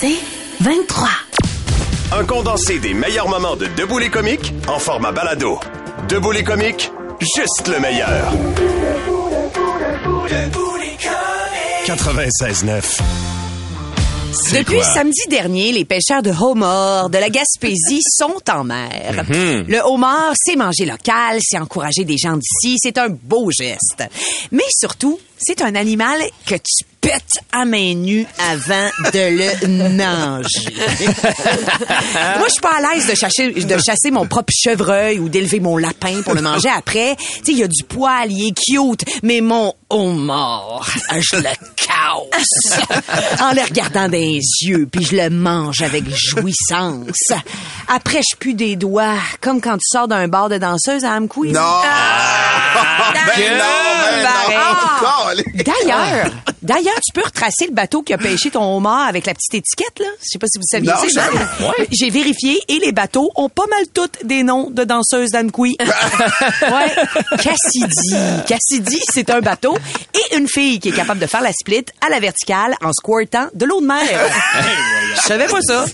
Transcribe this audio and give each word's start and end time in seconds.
C'est 0.00 0.16
23. 0.60 1.08
Un 2.12 2.24
condensé 2.24 2.78
des 2.78 2.94
meilleurs 2.94 3.28
moments 3.28 3.56
de 3.56 3.66
Debout 3.76 3.98
les 3.98 4.10
comiques 4.10 4.52
en 4.68 4.78
format 4.78 5.12
balado. 5.12 5.58
Debout 6.08 6.32
les 6.32 6.44
comiques, 6.44 6.90
juste 7.20 7.68
le 7.68 7.80
meilleur. 7.80 8.32
96.9. 11.86 12.82
C'est 14.32 14.58
Depuis 14.58 14.76
quoi? 14.76 14.84
samedi 14.84 15.22
dernier, 15.30 15.72
les 15.72 15.84
pêcheurs 15.86 16.22
de 16.22 16.30
homard 16.30 17.08
de 17.08 17.16
la 17.18 17.30
Gaspésie 17.30 18.02
sont 18.06 18.36
en 18.50 18.64
mer. 18.64 19.24
Le 19.30 19.80
homard, 19.80 20.32
c'est 20.36 20.56
manger 20.56 20.84
local, 20.84 21.38
c'est 21.40 21.58
encourager 21.58 22.04
des 22.04 22.18
gens 22.18 22.36
d'ici, 22.36 22.76
c'est 22.78 22.98
un 22.98 23.08
beau 23.08 23.50
geste. 23.50 24.04
Mais 24.52 24.64
surtout, 24.78 25.18
c'est 25.38 25.62
un 25.62 25.74
animal 25.74 26.20
que 26.46 26.54
tu 26.54 26.84
pètes 27.00 27.44
à 27.52 27.64
main 27.64 27.94
nue 27.94 28.26
avant 28.38 28.88
de 29.12 29.66
le 29.66 29.88
manger. 29.90 30.74
Moi, 32.38 32.46
je 32.46 32.52
suis 32.52 32.60
pas 32.60 32.76
à 32.78 32.94
l'aise 32.94 33.06
de 33.06 33.14
chasser, 33.14 33.52
de 33.52 33.76
chasser 33.78 34.10
mon 34.10 34.26
propre 34.26 34.52
chevreuil 34.52 35.18
ou 35.18 35.28
d'élever 35.28 35.60
mon 35.60 35.76
lapin 35.76 36.22
pour 36.22 36.34
le 36.34 36.42
manger 36.42 36.68
après. 36.68 37.16
Tu 37.16 37.24
sais, 37.44 37.52
il 37.52 37.58
y 37.58 37.62
a 37.62 37.68
du 37.68 37.84
poil, 37.84 38.32
il 38.32 38.48
est 38.48 38.58
cute, 38.58 39.04
mais 39.22 39.40
mon 39.40 39.72
homard, 39.88 40.88
je 41.12 41.36
le 41.36 41.50
casse 41.76 42.80
en 43.40 43.52
le 43.52 43.62
regardant 43.62 44.08
dans 44.08 44.10
les 44.10 44.40
yeux, 44.62 44.88
puis 44.90 45.04
je 45.04 45.16
le 45.16 45.30
mange 45.30 45.82
avec 45.82 46.04
jouissance. 46.08 47.32
Après, 47.88 48.20
je 48.22 48.36
pue 48.36 48.54
des 48.54 48.76
doigts, 48.76 49.18
comme 49.40 49.60
quand 49.60 49.76
tu 49.76 49.86
sors 49.86 50.08
d'un 50.08 50.28
bar 50.28 50.48
de 50.48 50.58
danseuse 50.58 51.04
à 51.04 51.12
Amkoui. 51.12 51.52
Non! 51.52 51.60
ben 53.36 53.58
non, 53.58 53.64
ben 54.10 54.22
non! 54.22 54.56
Ah! 54.56 55.25
D'ailleurs, 55.54 56.30
d'ailleurs, 56.62 57.00
tu 57.04 57.12
peux 57.12 57.24
retracer 57.24 57.66
le 57.66 57.72
bateau 57.72 58.02
qui 58.02 58.12
a 58.12 58.18
pêché 58.18 58.50
ton 58.50 58.76
homard 58.76 59.08
avec 59.08 59.26
la 59.26 59.34
petite 59.34 59.54
étiquette, 59.54 59.98
là. 59.98 60.06
Je 60.20 60.26
sais 60.32 60.38
pas 60.38 60.46
si 60.46 60.58
vous 60.58 60.64
saviez 60.68 60.90
Non, 60.90 61.08
ça. 61.08 61.28
Ouais. 61.60 61.88
J'ai 61.90 62.10
vérifié 62.10 62.60
et 62.68 62.78
les 62.78 62.92
bateaux 62.92 63.30
ont 63.36 63.48
pas 63.48 63.66
mal 63.68 63.84
toutes 63.92 64.24
des 64.24 64.42
noms 64.42 64.70
de 64.70 64.84
danseuses 64.84 65.32
ouais. 65.36 65.76
Cassidy. 67.36 68.14
Cassidy, 68.46 69.00
c'est 69.12 69.30
un 69.30 69.40
bateau 69.40 69.76
et 70.14 70.36
une 70.36 70.48
fille 70.48 70.80
qui 70.80 70.88
est 70.88 70.92
capable 70.92 71.20
de 71.20 71.26
faire 71.26 71.42
la 71.42 71.52
split 71.52 71.84
à 72.04 72.10
la 72.10 72.20
verticale 72.20 72.74
en 72.82 72.92
squirtant 72.92 73.48
de 73.54 73.64
l'eau 73.66 73.80
de 73.80 73.86
mer. 73.86 74.02
Je 75.16 75.20
savais 75.20 75.46
pas 75.46 75.60
ça. 75.62 75.84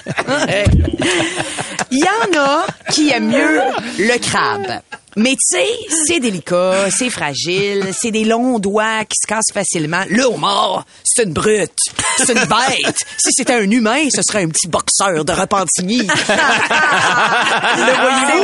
Il 1.91 1.99
y 1.99 2.05
en 2.05 2.39
a 2.41 2.67
qui 2.91 3.11
aiment 3.11 3.31
mieux 3.31 3.61
le 3.99 4.19
crabe. 4.19 4.81
Mais 5.17 5.33
tu 5.33 5.39
sais, 5.57 5.67
c'est 6.07 6.21
délicat, 6.21 6.91
c'est 6.91 7.11
fragile, 7.11 7.91
c'est 7.99 8.11
des 8.11 8.25
longs 8.25 8.59
doigts 8.59 9.05
qui 9.05 9.17
se 9.23 9.27
cassent 9.27 9.53
facilement. 9.53 10.05
Le 10.09 10.25
homard, 10.25 10.85
c'est 11.05 11.25
une 11.25 11.33
brute, 11.35 11.71
c'est 12.17 12.33
une 12.33 12.45
bête. 12.45 12.97
Si 13.19 13.31
c'était 13.33 13.55
un 13.55 13.71
humain, 13.71 14.07
ce 14.15 14.23
serait 14.23 14.43
un 14.43 14.49
petit 14.49 14.69
boxeur 14.69 15.25
de 15.25 15.33
Repentigny. 15.33 15.99
le 15.99 16.07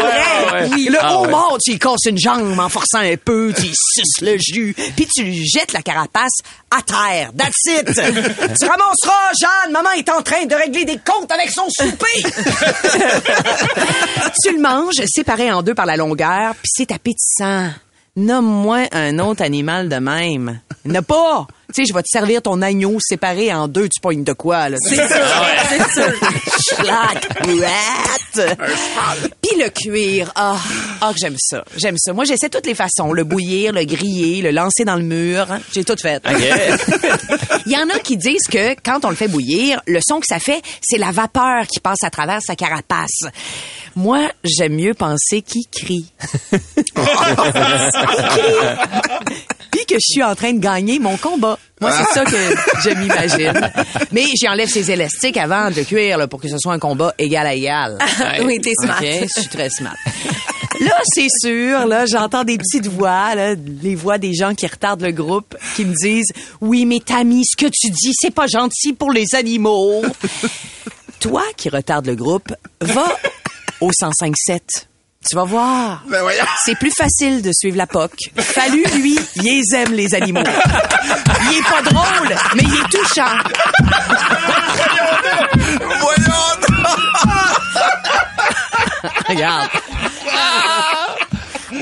ouais. 0.02 0.68
Oui. 0.70 0.88
Le 0.90 0.98
Ah, 1.00 1.18
homard, 1.20 1.56
tu 1.64 1.72
y 1.72 1.78
casses 1.78 2.04
une 2.06 2.18
jambe 2.18 2.58
en 2.58 2.68
forçant 2.68 2.98
un 2.98 3.16
peu, 3.16 3.52
tu 3.56 3.62
y 3.66 3.72
suces 3.74 4.20
le 4.20 4.36
jus, 4.38 4.74
puis 4.94 5.06
tu 5.06 5.22
lui 5.22 5.46
jettes 5.46 5.72
la 5.72 5.80
carapace 5.80 6.32
à 6.70 6.82
terre. 6.82 7.30
That's 7.36 7.54
it! 7.66 7.86
tu 7.86 8.66
ramasseras, 8.66 9.32
Jeanne, 9.40 9.72
maman 9.72 9.90
est 9.92 10.08
en 10.10 10.20
train 10.22 10.44
de 10.44 10.54
régler 10.54 10.84
des 10.84 10.98
comptes 10.98 11.32
avec 11.32 11.50
son 11.50 11.66
souper! 11.70 12.22
tu 14.44 14.52
le 14.52 14.60
manges 14.60 15.02
séparé 15.06 15.50
en 15.50 15.62
deux 15.62 15.74
par 15.74 15.86
la 15.86 15.96
longueur, 15.96 16.54
puis 16.62 16.70
c'est 16.72 16.92
appétissant. 16.92 17.70
Nomme-moi 18.16 18.88
un 18.92 19.18
autre 19.18 19.42
animal 19.42 19.88
de 19.88 19.96
même. 19.96 20.60
Il 20.84 20.92
n'y 20.92 20.98
en 20.98 21.00
a 21.00 21.02
pas! 21.02 21.46
Tu 21.74 21.82
sais, 21.82 21.84
je 21.86 21.92
vais 21.92 22.02
te 22.02 22.08
servir 22.08 22.40
ton 22.40 22.62
agneau 22.62 22.96
séparé 22.98 23.52
en 23.52 23.68
deux, 23.68 23.90
tu 23.90 24.00
pognes 24.00 24.24
de 24.24 24.32
quoi, 24.32 24.70
là? 24.70 24.78
C'est 24.80 24.96
sûr, 24.96 25.06
c'est 25.68 25.92
sûr. 25.92 26.12
Schlack, 26.66 27.28
rat. 27.44 28.46
Puis 29.42 29.60
le 29.60 29.68
cuir, 29.68 30.32
ah, 30.34 30.56
ah 31.02 31.12
que 31.12 31.18
j'aime 31.20 31.36
ça, 31.38 31.64
j'aime 31.76 31.96
ça. 31.98 32.14
Moi, 32.14 32.24
j'essaie 32.24 32.48
toutes 32.48 32.64
les 32.64 32.74
façons, 32.74 33.12
le 33.12 33.24
bouillir, 33.24 33.74
le 33.74 33.84
griller, 33.84 34.40
le 34.40 34.50
lancer 34.50 34.86
dans 34.86 34.96
le 34.96 35.02
mur, 35.02 35.46
j'ai 35.74 35.84
tout 35.84 35.96
fait. 36.00 36.22
Il 37.66 37.72
y 37.72 37.76
en 37.76 37.90
a 37.90 37.98
qui 37.98 38.16
disent 38.16 38.46
que 38.50 38.74
quand 38.82 39.04
on 39.04 39.10
le 39.10 39.16
fait 39.16 39.28
bouillir, 39.28 39.82
le 39.86 40.00
son 40.00 40.20
que 40.20 40.26
ça 40.26 40.38
fait, 40.38 40.62
c'est 40.82 40.98
la 40.98 41.10
vapeur 41.10 41.66
qui 41.66 41.80
passe 41.80 42.02
à 42.02 42.08
travers 42.08 42.40
sa 42.40 42.56
carapace. 42.56 43.24
Moi, 43.94 44.30
j'aime 44.42 44.74
mieux 44.74 44.94
penser 44.94 45.42
qu'il 45.42 45.66
crie. 45.70 46.06
Il 46.76 46.84
crie. 46.84 47.04
Que 49.88 49.94
je 49.94 50.12
suis 50.12 50.22
en 50.22 50.34
train 50.34 50.52
de 50.52 50.58
gagner 50.58 50.98
mon 50.98 51.16
combat. 51.16 51.58
Moi, 51.80 51.90
c'est 51.92 52.12
ça 52.12 52.24
que 52.24 52.36
je 52.84 52.90
m'imagine. 52.90 53.70
Mais 54.12 54.24
j'enlève 54.38 54.68
ces 54.68 54.90
élastiques 54.90 55.38
avant 55.38 55.70
de 55.70 55.82
cuire 55.82 56.18
là, 56.18 56.26
pour 56.28 56.40
que 56.40 56.48
ce 56.48 56.58
soit 56.58 56.74
un 56.74 56.78
combat 56.78 57.14
égal 57.18 57.46
à 57.46 57.54
égal. 57.54 57.98
Oui, 58.44 58.60
t'es 58.60 58.74
smart. 58.74 59.00
Je 59.00 59.26
suis 59.40 59.48
très 59.48 59.70
smart. 59.70 59.96
Là, 60.80 60.92
c'est 61.14 61.28
sûr, 61.40 61.86
là, 61.86 62.04
j'entends 62.06 62.44
des 62.44 62.58
petites 62.58 62.86
voix, 62.86 63.34
là, 63.34 63.54
les 63.82 63.94
voix 63.94 64.18
des 64.18 64.34
gens 64.34 64.54
qui 64.54 64.66
retardent 64.66 65.02
le 65.02 65.10
groupe, 65.12 65.56
qui 65.74 65.84
me 65.84 65.94
disent 65.94 66.32
Oui, 66.60 66.84
mais 66.84 67.00
Tammy, 67.00 67.44
ce 67.44 67.56
que 67.56 67.70
tu 67.72 67.90
dis, 67.90 68.12
c'est 68.12 68.34
pas 68.34 68.46
gentil 68.46 68.92
pour 68.92 69.10
les 69.10 69.34
animaux. 69.34 70.02
Toi 71.20 71.42
qui 71.56 71.68
retardes 71.68 72.06
le 72.06 72.14
groupe, 72.14 72.54
va 72.80 73.16
au 73.80 73.86
1057. 73.86 74.88
Tu 75.26 75.34
vas 75.34 75.44
voir. 75.44 76.02
Ben 76.08 76.22
voyons. 76.22 76.44
C'est 76.64 76.78
plus 76.78 76.92
facile 76.96 77.42
de 77.42 77.50
suivre 77.52 77.76
la 77.76 77.86
POC. 77.86 78.12
Fallu, 78.36 78.84
lui, 78.94 79.18
il 79.36 79.42
les 79.42 79.62
aime, 79.74 79.92
les 79.92 80.14
animaux. 80.14 80.40
Il 81.50 81.58
est 81.58 81.62
pas 81.62 81.82
drôle, 81.82 82.34
mais 82.54 82.62
il 82.62 82.74
est 82.74 82.88
touchant. 82.88 83.36
Voyons! 86.00 86.32
Regarde. 89.28 89.68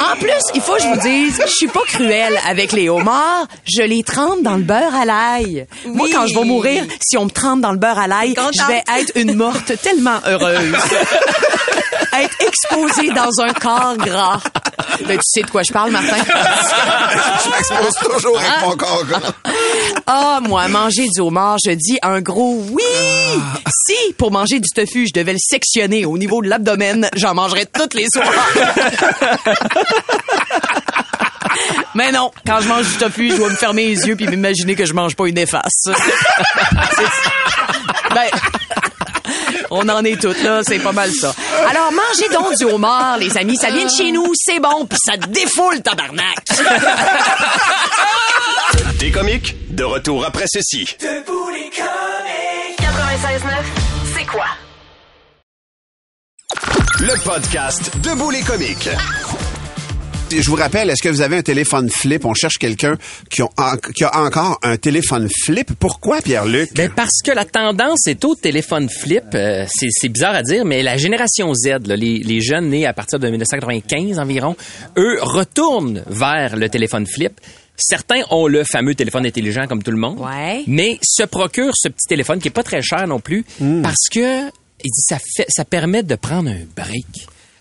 En 0.00 0.16
plus, 0.18 0.32
il 0.54 0.60
faut 0.60 0.74
que 0.74 0.82
je 0.82 0.88
vous 0.88 1.00
dise, 1.00 1.40
je 1.46 1.52
suis 1.52 1.68
pas 1.68 1.82
cruelle 1.86 2.38
avec 2.46 2.72
les 2.72 2.88
homards. 2.88 3.46
Je 3.64 3.82
les 3.82 4.02
trempe 4.02 4.42
dans 4.42 4.56
le 4.56 4.62
beurre 4.62 4.94
à 4.94 5.04
l'ail. 5.04 5.66
Moi, 5.86 6.08
quand 6.12 6.26
je 6.26 6.34
vais 6.34 6.44
mourir, 6.44 6.84
si 7.00 7.16
on 7.16 7.26
me 7.26 7.30
trempe 7.30 7.60
dans 7.60 7.72
le 7.72 7.78
beurre 7.78 7.98
à 7.98 8.06
l'ail, 8.08 8.34
je 8.34 8.66
vais 8.66 8.82
être 9.00 9.12
une 9.14 9.34
morte 9.34 9.72
tellement 9.82 10.18
heureuse. 10.26 10.74
Être 12.22 12.36
exposée 12.40 13.10
dans 13.10 13.30
un 13.42 13.52
corps 13.52 13.96
gras. 13.96 14.40
Ben, 15.06 15.16
tu 15.16 15.22
sais 15.24 15.42
de 15.42 15.50
quoi 15.50 15.62
je 15.62 15.72
parle, 15.72 15.90
Martin? 15.90 16.16
Je 16.16 17.50
m'expose 17.50 17.94
toujours 18.12 18.38
avec 18.38 18.60
mon 18.62 18.76
corps. 18.76 19.04
gras. 19.04 19.20
Ah, 20.06 20.38
moi, 20.42 20.68
manger 20.68 21.06
du 21.14 21.20
homard, 21.20 21.56
je 21.64 21.72
dis 21.72 21.98
un 22.02 22.20
gros 22.20 22.62
oui! 22.70 22.82
Si, 23.86 24.12
pour 24.14 24.30
manger 24.32 24.60
du 24.60 24.68
tofu, 24.74 25.06
je 25.06 25.12
devais 25.12 25.32
le 25.32 25.38
sectionner 25.40 26.04
au 26.06 26.16
niveau 26.18 26.40
de 26.42 26.48
l'abdomen, 26.48 27.08
j'en 27.14 27.34
mangerais 27.34 27.66
toutes 27.66 27.94
les 27.94 28.06
soirs. 28.12 28.32
Mais 31.94 32.12
non, 32.12 32.30
quand 32.46 32.60
je 32.60 32.68
mange 32.68 32.86
du 32.86 32.96
tofu, 32.98 33.30
je 33.30 33.36
dois 33.36 33.48
me 33.48 33.56
fermer 33.56 33.86
les 33.86 34.06
yeux 34.06 34.16
puis 34.16 34.26
m'imaginer 34.28 34.74
que 34.74 34.84
je 34.84 34.92
mange 34.92 35.16
pas 35.16 35.26
une 35.26 35.38
efface. 35.38 35.72
C'est- 35.84 35.92
ben, 38.14 38.28
on 39.70 39.88
en 39.88 40.04
est 40.04 40.20
toutes 40.20 40.42
là, 40.42 40.62
c'est 40.64 40.78
pas 40.78 40.92
mal 40.92 41.10
ça. 41.12 41.34
Alors, 41.68 41.90
mangez 41.92 42.28
donc 42.32 42.54
du 42.56 42.64
homard, 42.64 43.18
les 43.18 43.36
amis, 43.36 43.56
ça 43.56 43.70
vient 43.70 43.84
de 43.84 43.90
chez 43.90 44.12
nous, 44.12 44.32
c'est 44.34 44.60
bon, 44.60 44.86
puis 44.86 44.98
ça 45.04 45.16
défoule, 45.16 45.82
tabarnak! 45.82 46.36
Des 48.98 49.10
comiques, 49.10 49.54
de 49.74 49.84
retour 49.84 50.24
après 50.24 50.44
ceci. 50.48 50.84
96.9, 50.84 50.96
c'est 54.16 54.24
quoi? 54.26 54.46
Le 57.00 57.24
podcast 57.24 57.90
Debout 57.98 58.30
les 58.30 58.42
comiques. 58.42 58.88
Je 60.30 60.50
vous 60.50 60.56
rappelle, 60.56 60.90
est-ce 60.90 61.02
que 61.02 61.08
vous 61.08 61.20
avez 61.20 61.36
un 61.36 61.42
téléphone 61.42 61.88
flip? 61.88 62.24
On 62.24 62.34
cherche 62.34 62.58
quelqu'un 62.58 62.96
qui, 63.30 63.42
a 63.42 64.20
encore 64.20 64.58
un 64.62 64.76
téléphone 64.76 65.28
flip. 65.44 65.72
Pourquoi, 65.78 66.20
Pierre-Luc? 66.20 66.70
Ben 66.74 66.90
parce 66.94 67.22
que 67.24 67.30
la 67.30 67.44
tendance 67.44 68.06
est 68.08 68.24
au 68.24 68.34
téléphone 68.34 68.88
flip. 68.88 69.22
Euh, 69.34 69.66
c'est, 69.68 70.08
bizarre 70.08 70.34
à 70.34 70.42
dire, 70.42 70.64
mais 70.64 70.82
la 70.82 70.96
génération 70.96 71.54
Z, 71.54 71.86
là, 71.86 71.96
les, 71.96 72.18
les 72.18 72.40
jeunes 72.40 72.70
nés 72.70 72.86
à 72.86 72.92
partir 72.92 73.18
de 73.18 73.28
1995 73.28 74.18
environ, 74.18 74.56
eux 74.98 75.18
retournent 75.22 76.02
vers 76.08 76.56
le 76.56 76.68
téléphone 76.68 77.06
flip. 77.06 77.40
Certains 77.76 78.22
ont 78.30 78.46
le 78.48 78.64
fameux 78.64 78.94
téléphone 78.94 79.26
intelligent 79.26 79.66
comme 79.68 79.82
tout 79.82 79.90
le 79.92 79.98
monde, 79.98 80.18
Ouais. 80.20 80.64
mais 80.66 80.98
se 81.02 81.22
procurent 81.24 81.74
ce 81.76 81.88
petit 81.88 82.06
téléphone 82.08 82.40
qui 82.40 82.48
est 82.48 82.50
pas 82.50 82.62
très 82.64 82.82
cher 82.82 83.06
non 83.06 83.20
plus 83.20 83.44
parce 83.82 84.08
que 84.10 84.46
il 84.84 84.90
dit 84.90 85.02
ça 85.08 85.18
fait 85.18 85.46
ça 85.48 85.64
permet 85.64 86.02
de 86.02 86.14
prendre 86.16 86.50
un 86.50 86.64
break. 86.74 87.06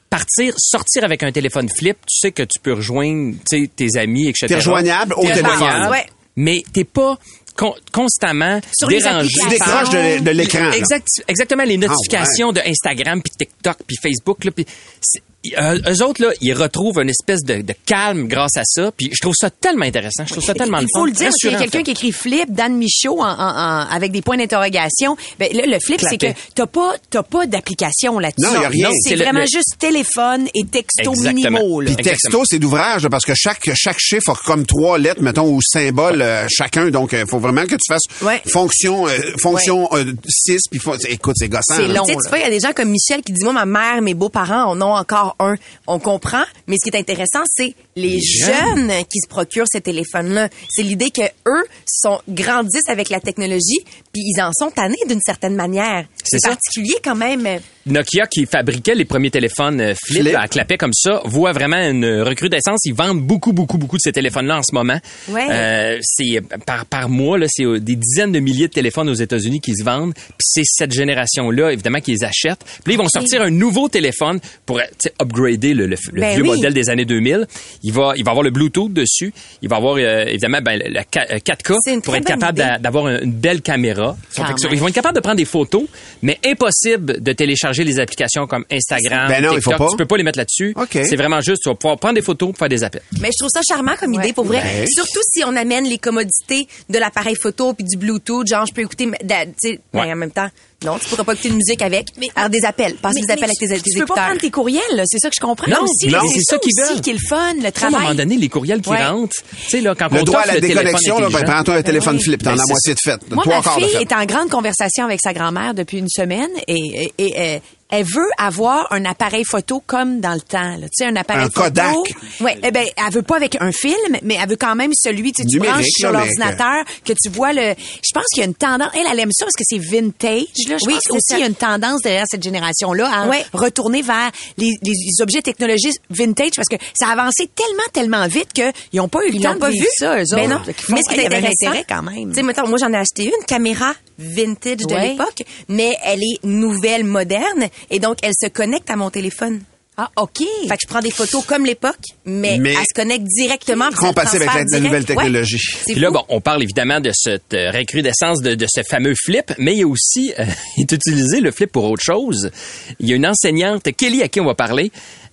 Partir, 0.09 0.53
sortir 0.57 1.03
avec 1.03 1.23
un 1.23 1.31
téléphone 1.31 1.67
flip, 1.69 1.97
tu 2.07 2.19
sais 2.19 2.31
que 2.31 2.43
tu 2.43 2.59
peux 2.61 2.73
rejoindre 2.73 3.35
tu 3.49 3.63
sais, 3.63 3.69
tes 3.75 3.97
amis, 3.97 4.27
etc. 4.29 4.47
T'es 4.47 4.55
rejoignable 4.55 5.13
au 5.17 5.23
téléphone. 5.33 5.89
Ouais. 5.91 6.05
Mais 6.37 6.63
t'es 6.73 6.83
pas 6.83 7.17
con- 7.55 7.75
constamment 7.91 8.59
Sur 8.77 8.87
dérangé. 8.87 9.29
Tu 9.41 9.49
décroches 9.49 9.89
de, 9.89 10.23
de 10.23 10.31
l'écran. 10.31 10.71
Exact, 10.71 11.07
exactement 11.27 11.63
les 11.63 11.77
notifications 11.77 12.51
de 12.51 12.61
Instagram 12.65 13.21
puis 13.21 13.31
TikTok 13.37 13.77
puis 13.87 13.97
Facebook 14.01 14.43
là, 14.45 14.51
puis 14.51 14.65
c'est- 15.01 15.21
euh, 15.59 15.77
eux 15.89 16.03
autres, 16.03 16.21
là, 16.23 16.31
ils 16.41 16.53
retrouvent 16.53 16.99
une 16.99 17.09
espèce 17.09 17.43
de, 17.43 17.61
de 17.61 17.73
calme 17.85 18.27
grâce 18.27 18.57
à 18.57 18.63
ça. 18.65 18.91
Puis 18.95 19.09
je 19.13 19.19
trouve 19.21 19.33
ça 19.39 19.49
tellement 19.49 19.85
intéressant. 19.85 20.23
Je 20.25 20.31
trouve 20.31 20.43
ça 20.43 20.53
tellement 20.53 20.79
Il 20.79 20.83
le 20.83 20.87
fun. 20.93 20.99
faut 20.99 21.05
le 21.05 21.11
dire, 21.11 21.29
il 21.43 21.51
y 21.51 21.55
a 21.55 21.57
quelqu'un 21.59 21.79
en 21.79 21.83
qui 21.83 21.91
écrit 21.91 22.11
flip, 22.11 22.51
Dan 22.53 22.75
Michaud, 22.77 23.21
en, 23.21 23.25
en- 23.25 23.29
en- 23.29 23.87
avec 23.89 24.11
des 24.11 24.21
points 24.21 24.37
d'interrogation. 24.37 25.15
Ben, 25.39 25.49
là, 25.53 25.63
le 25.65 25.79
flip, 25.79 26.01
c'est 26.01 26.17
que 26.17 26.27
t'as 26.55 26.65
pas, 26.67 26.93
t'as 27.09 27.23
pas 27.23 27.45
d'application 27.45 28.19
là-dessus. 28.19 28.45
Non, 28.49 28.59
il 28.59 28.61
y 28.61 28.65
a 28.65 28.69
rien. 28.69 28.89
C'est 29.01 29.15
vraiment 29.15 29.39
le- 29.41 29.45
juste 29.45 29.75
téléphone 29.79 30.47
et 30.53 30.65
texto 30.65 31.11
Exactement. 31.11 31.33
minimaux, 31.59 31.81
là. 31.81 31.91
Puis 31.93 32.03
texto, 32.03 32.43
c'est 32.45 32.59
d'ouvrage, 32.59 33.03
là, 33.03 33.09
parce 33.09 33.25
que 33.25 33.33
chaque, 33.35 33.69
chaque 33.75 33.99
chiffre 33.99 34.29
a 34.31 34.35
comme 34.45 34.65
trois 34.65 34.97
lettres, 34.97 35.21
mettons, 35.21 35.49
ou 35.49 35.61
symboles 35.61 36.21
euh, 36.21 36.45
chacun. 36.49 36.89
Donc, 36.89 37.13
il 37.13 37.25
faut 37.27 37.39
vraiment 37.39 37.65
que 37.65 37.75
tu 37.75 37.85
fasses 37.87 38.03
Ouais. 38.21 38.41
fonction, 38.47 39.07
euh, 39.07 39.17
fonction 39.41 39.89
6, 40.27 40.61
puis 40.69 40.79
fo- 40.79 40.97
écoute, 41.09 41.35
c'est 41.37 41.49
gossant. 41.49 41.75
C'est 41.75 41.87
là. 41.87 41.95
long. 41.95 42.05
Tu 42.05 42.13
sais, 42.13 42.17
tu 42.23 42.29
vois, 42.29 42.37
il 42.39 42.43
y 42.43 42.45
a 42.45 42.49
des 42.49 42.59
gens 42.59 42.71
comme 42.73 42.89
Michel 42.89 43.21
qui 43.21 43.31
disent, 43.31 43.43
moi, 43.43 43.53
ma 43.53 43.65
mère, 43.65 44.01
mes 44.01 44.13
beaux-parents 44.13 44.63
en 44.71 44.81
ont 44.81 44.95
encore 44.95 45.34
un. 45.39 45.55
On 45.87 45.99
comprend, 45.99 46.43
mais 46.67 46.77
ce 46.77 46.89
qui 46.89 46.95
est 46.95 46.99
intéressant, 46.99 47.43
c'est 47.45 47.75
les 47.95 48.19
jeunes 48.19 48.91
qui 49.09 49.19
se 49.23 49.27
procurent 49.29 49.67
ces 49.71 49.79
téléphones-là. 49.81 50.49
C'est 50.69 50.83
l'idée 50.83 51.11
que 51.11 51.21
eux 51.47 51.63
sont, 51.87 52.19
grandissent 52.27 52.89
avec 52.89 53.09
la 53.09 53.21
technologie, 53.21 53.79
puis 54.11 54.21
ils 54.25 54.41
en 54.41 54.51
sont 54.57 54.69
tannés 54.69 54.95
d'une 55.07 55.21
certaine 55.25 55.55
manière. 55.55 56.05
C'est 56.23 56.41
particulier 56.43 56.95
quand 57.03 57.15
même. 57.15 57.47
Nokia, 57.85 58.25
qui 58.25 58.45
fabriquait 58.47 58.95
les 58.95 59.05
premiers 59.05 59.29
téléphones 59.29 59.79
euh, 59.79 59.93
flip, 59.95 60.23
Flip. 60.23 60.35
à 60.35 60.47
clapet 60.47 60.75
comme 60.77 60.93
ça, 60.93 61.21
voit 61.25 61.51
vraiment 61.53 61.77
une 61.77 62.21
recrudescence. 62.23 62.79
Ils 62.85 62.95
vendent 62.95 63.21
beaucoup, 63.21 63.53
beaucoup, 63.53 63.77
beaucoup 63.77 63.97
de 63.97 64.01
ces 64.01 64.11
téléphones-là 64.11 64.57
en 64.57 64.63
ce 64.63 64.73
moment. 64.73 64.99
Ouais. 65.29 65.45
Euh, 65.51 65.99
c'est 66.01 66.41
par, 66.65 66.87
par 66.87 67.09
mois, 67.09 67.37
là, 67.37 67.45
c'est 67.47 67.63
euh, 67.63 67.79
des 67.79 67.95
dizaines 67.95 68.31
de 68.31 68.39
milliers 68.39 68.67
de 68.67 68.73
téléphones 68.73 69.07
aux 69.07 69.13
États-Unis 69.13 69.61
qui 69.61 69.75
se 69.75 69.83
vendent. 69.83 70.15
Puis 70.15 70.35
c'est 70.39 70.63
cette 70.65 70.93
génération-là, 70.93 71.71
évidemment, 71.73 71.99
qui 71.99 72.11
les 72.13 72.23
achète. 72.23 72.59
Puis 72.83 72.93
là, 72.93 72.93
ils 72.93 72.97
vont 72.97 73.07
sortir 73.07 73.43
un 73.43 73.51
nouveau 73.51 73.87
téléphone 73.87 74.39
pour 74.65 74.79
euh, 74.79 74.83
tu 74.99 75.09
sais, 75.09 75.13
upgrader 75.21 75.75
le, 75.75 75.85
le- 75.85 75.95
le 76.11 76.21
Ben 76.21 76.33
vieux 76.33 76.41
oui. 76.43 76.49
modèle 76.49 76.73
des 76.73 76.89
années 76.89 77.05
2000. 77.05 77.45
Il 77.85 77.93
va, 77.93 78.13
il 78.17 78.23
va 78.25 78.31
avoir 78.31 78.43
le 78.43 78.49
Bluetooth 78.49 78.91
dessus. 78.91 79.31
Il 79.61 79.69
va 79.69 79.75
avoir, 79.77 79.95
euh, 79.97 80.25
évidemment, 80.25 80.59
ben, 80.61 80.77
le, 80.83 80.89
le 80.89 80.99
K- 81.01 81.31
euh, 81.31 81.37
4K 81.37 81.77
C'est 81.83 81.93
une 81.93 82.01
pour 82.01 82.15
être 82.15 82.25
capable 82.25 82.57
d'avoir 82.81 83.07
une, 83.07 83.31
belle 83.31 83.61
caméra. 83.61 84.17
Fait 84.29 84.41
que 84.41 84.73
ils 84.73 84.79
vont 84.79 84.87
être 84.87 84.95
capables 84.95 85.15
de 85.15 85.21
prendre 85.21 85.37
des 85.37 85.45
photos, 85.45 85.83
mais 86.23 86.39
impossible 86.43 87.21
de 87.21 87.31
télécharger 87.33 87.83
les 87.83 87.99
applications 87.99 88.47
comme 88.47 88.65
Instagram, 88.71 89.27
Ben 89.29 89.43
non, 89.43 89.51
il 89.53 89.61
faut 89.61 89.69
TikTok. 89.71 89.77
pas. 89.77 89.87
Tu 89.91 89.97
peux 89.97 90.05
pas 90.05 90.17
les 90.17 90.23
mettre 90.23 90.39
là-dessus. 90.39 90.73
C'est 90.91 91.15
vraiment 91.15 91.41
juste, 91.41 91.61
tu 91.63 91.69
vas 91.69 91.75
pouvoir 91.75 91.97
prendre 91.99 92.15
des 92.15 92.21
photos 92.21 92.49
pour 92.49 92.57
faire 92.57 92.69
des 92.69 92.83
appels. 92.83 93.03
Mais 93.21 93.27
je 93.31 93.37
trouve 93.37 93.49
ça 93.53 93.61
charmant 93.67 93.95
comme 93.99 94.13
idée, 94.13 94.33
pour 94.33 94.45
vrai. 94.45 94.85
Surtout 94.87 95.21
si 95.31 95.43
on 95.45 95.55
amène 95.55 95.85
les 95.85 95.99
commodités 95.99 96.67
de 96.89 96.97
l'appareil 96.97 97.35
photo 97.35 97.73
puis 97.73 97.85
du 97.85 97.97
Bluetooth. 97.97 98.47
Genre, 98.47 98.65
je 98.65 98.73
peux 98.73 98.81
écouter, 98.81 99.05
tu 99.05 99.27
sais, 99.61 99.79
ben, 99.93 99.99
Ouais. 100.01 100.11
en 100.11 100.15
même 100.15 100.31
temps, 100.31 100.49
non, 100.83 100.99
tu 100.99 101.07
pourras 101.07 101.23
pas 101.23 101.33
écouter 101.33 101.49
de 101.49 101.55
musique 101.55 101.81
avec. 101.81 102.07
Alors, 102.35 102.49
des 102.49 102.63
appels. 102.65 102.95
Passe 102.95 103.15
Mais- 103.15 103.21
des 103.21 103.31
appels 103.31 103.39
mais 103.39 103.45
avec 103.45 103.57
tes, 103.57 103.67
tu- 103.67 103.81
tes 103.81 103.89
tu 103.91 103.99
peux 103.99 104.05
pas 104.05 104.13
écouteurs. 104.13 104.25
prendre 104.25 104.41
tes 104.41 104.51
courriels, 104.51 104.81
là. 104.95 105.03
C'est 105.05 105.17
ça 105.19 105.29
que 105.29 105.35
je 105.35 105.41
comprends 105.41 105.71
Non, 105.71 105.83
aussi. 105.83 106.07
non, 106.07 106.19
Mais 106.23 106.29
c'est 106.33 106.41
ça 106.43 106.57
qu'ils 106.59 106.71
aussi 106.79 106.93
veulent. 106.93 107.01
qui 107.01 107.09
est 107.09 107.13
le 107.13 107.19
fun, 107.27 107.53
le 107.53 107.55
Tu 107.55 107.61
sais, 107.61 107.65
à 107.65 107.67
un 107.69 107.71
travail. 107.71 108.01
moment 108.01 108.15
donné, 108.15 108.37
les 108.37 108.49
courriels 108.49 108.81
qui 108.81 108.89
Ouais. 108.89 109.05
rentrent, 109.05 109.35
tu 109.63 109.69
sais, 109.69 109.81
là, 109.81 109.95
quand 109.95 110.11
Le 110.11 110.19
on 110.19 110.23
droit 110.23 110.41
à 110.41 110.45
la 110.47 110.53
téléphone 110.55 110.83
déconnexion, 110.83 111.19
là, 111.19 111.29
ben, 111.29 111.43
prends-toi 111.43 111.75
un 111.75 111.81
téléphone 111.81 112.17
oui. 112.17 112.23
flip, 112.23 112.43
t'en 112.43 112.51
Ben, 112.51 112.59
as 112.59 112.61
la 112.61 112.65
moitié 112.67 112.93
de 112.93 112.99
fait. 112.99 113.19
Moi, 113.31 113.43
ma 113.47 113.61
fille 113.61 113.95
est 114.01 114.11
en 114.13 114.25
grande 114.25 114.49
conversation 114.49 115.05
avec 115.05 115.19
sa 115.23 115.33
grand-mère 115.33 115.73
depuis 115.73 115.97
une 115.99 116.09
semaine 116.09 116.49
et, 116.67 116.75
et, 116.75 117.13
et, 117.17 117.33
euh, 117.55 117.59
elle 117.91 118.03
veut 118.03 118.29
avoir 118.37 118.91
un 118.91 119.05
appareil 119.05 119.43
photo 119.45 119.81
comme 119.85 120.19
dans 120.19 120.33
le 120.33 120.41
temps. 120.41 120.75
là. 120.77 120.87
Tu 120.87 120.89
sais, 120.93 121.05
un 121.05 121.15
appareil 121.15 121.45
Un 121.45 121.49
photo. 121.49 121.63
Kodak. 121.63 121.95
Ouais, 122.41 122.57
eh 122.63 122.71
ben, 122.71 122.85
elle 122.97 123.13
veut 123.13 123.21
pas 123.21 123.35
avec 123.37 123.55
un 123.61 123.71
film, 123.71 124.17
mais 124.23 124.37
elle 124.41 124.49
veut 124.49 124.55
quand 124.55 124.75
même 124.75 124.91
celui 124.95 125.31
tu 125.31 125.43
sais, 125.43 125.47
tu 125.47 125.59
branches 125.59 125.85
sur 125.89 126.11
là, 126.11 126.19
mais 126.19 126.25
l'ordinateur, 126.25 126.83
que 127.05 127.13
tu 127.13 127.29
vois 127.29 127.53
le. 127.53 127.73
Je 128.03 128.11
pense 128.13 128.25
qu'il 128.33 128.39
y 128.39 128.43
a 128.43 128.45
une 128.47 128.55
tendance. 128.55 128.89
Elle, 128.95 129.07
elle 129.11 129.19
aime 129.19 129.31
ça 129.31 129.45
parce 129.45 129.55
que 129.55 129.63
c'est 129.63 129.77
vintage. 129.77 130.41
Là. 130.67 130.77
Je 130.81 130.85
Oui, 130.87 130.93
pense 130.95 131.11
aussi 131.11 131.33
il 131.33 131.39
y 131.39 131.43
a 131.43 131.47
une 131.47 131.55
tendance 131.55 132.01
derrière 132.01 132.25
cette 132.29 132.43
génération-là 132.43 133.09
à 133.09 133.27
Ouais. 133.27 133.45
retourner 133.53 134.01
vers 134.01 134.31
les, 134.57 134.71
les 134.81 134.93
objets 135.21 135.41
technologiques 135.41 135.99
vintage 136.09 136.51
parce 136.55 136.67
que 136.67 136.75
ça 136.99 137.07
a 137.09 137.11
avancé 137.11 137.49
tellement, 137.55 137.83
tellement 137.93 138.27
vite 138.27 138.51
qu'ils 138.53 138.73
n'ont 138.99 139.07
pas 139.07 139.19
eu 139.25 139.29
le 139.29 139.35
Ils 139.35 139.41
temps 139.43 139.53
de 139.53 139.59
pas 139.59 139.69
vivre 139.69 139.83
vu. 139.83 139.89
ça, 139.99 140.17
eux 140.19 140.23
Ben 140.31 140.51
autres. 140.53 140.65
non. 140.67 140.73
Font, 140.73 140.93
Mais 140.95 141.01
ce 141.07 141.13
qui 141.13 141.19
est 141.19 141.25
intéressant, 141.27 141.67
intérêt 141.67 141.85
quand 141.87 142.01
même. 142.03 142.29
Tu 142.29 142.35
sais, 142.35 142.41
moi, 142.43 142.53
j'en 142.79 142.91
ai 142.93 142.97
acheté 142.97 143.25
une 143.25 143.45
caméra 143.45 143.93
vintage 144.17 144.77
de 144.77 144.93
Ouais. 144.93 145.09
l'époque, 145.09 145.43
mais 145.67 145.95
elle 146.03 146.19
est 146.23 146.43
nouvelle, 146.43 147.03
moderne, 147.03 147.67
et 147.89 147.99
donc 147.99 148.17
elle 148.23 148.33
se 148.39 148.47
connecte 148.49 148.89
à 148.89 148.95
mon 148.95 149.09
téléphone. 149.09 149.61
Ah, 149.97 150.09
OK. 150.17 150.39
Fait 150.67 150.67
que 150.71 150.75
je 150.81 150.87
prends 150.89 150.99
des 150.99 151.09
photos 151.09 151.45
comme 151.45 151.65
l'époque, 151.65 151.95
mais, 152.25 152.57
Mais- 152.59 152.71
elle 152.73 152.79
se 152.85 152.93
connecte 152.93 153.23
directement. 153.23 153.89
Compatible 153.97 154.43
avec 154.43 154.53
la- 154.55 154.63
direct. 154.65 154.83
nouvelle 154.83 155.05
technologie. 155.05 155.55
Ouais. 155.55 155.79
C'est 155.85 155.93
Puis 155.93 156.01
là, 156.01 156.11
bon, 156.11 156.21
on 156.27 156.41
parle 156.41 156.63
évidemment 156.63 156.99
de 156.99 157.11
cette 157.13 157.53
euh, 157.53 157.71
recrudescence 157.71 158.41
de, 158.41 158.55
de 158.55 158.65
ce 158.69 158.81
fameux 158.83 159.13
flip, 159.15 159.53
mais 159.57 159.71
il 159.71 159.79
y 159.79 159.83
a 159.83 159.87
aussi, 159.87 160.33
euh, 160.37 160.43
il 160.77 160.81
est 160.81 160.91
utilisé 160.91 161.39
le 161.39 161.49
flip 161.51 161.71
pour 161.71 161.85
autre 161.85 162.03
chose. 162.03 162.51
Il 162.99 163.07
y 163.07 163.13
a 163.13 163.15
une 163.15 163.25
enseignante, 163.25 163.83
Kelly, 163.95 164.21
à 164.21 164.27
qui 164.27 164.41
on 164.41 164.45
va 164.45 164.53
parler. 164.55 164.91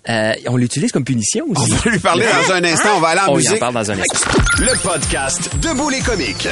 Euh, 0.09 0.33
on 0.47 0.57
l'utilise 0.57 0.93
comme 0.93 1.05
punition 1.05 1.45
On 1.49 1.61
aussi. 1.61 1.71
va 1.73 1.91
lui 1.91 1.99
parler 1.99 2.25
dans 2.47 2.55
un 2.55 2.63
instant. 2.63 2.91
On 2.97 3.01
va 3.01 3.09
aller 3.09 3.21
en 3.21 3.25
On 3.25 3.29
y 3.31 3.33
en 3.33 3.37
musique. 3.39 3.59
parle 3.59 3.75
dans 3.75 3.91
un 3.91 3.99
instant. 3.99 4.31
Le 4.61 4.81
podcast 4.81 5.51
Debout 5.61 5.91
les 5.91 6.01
comiques. 6.01 6.47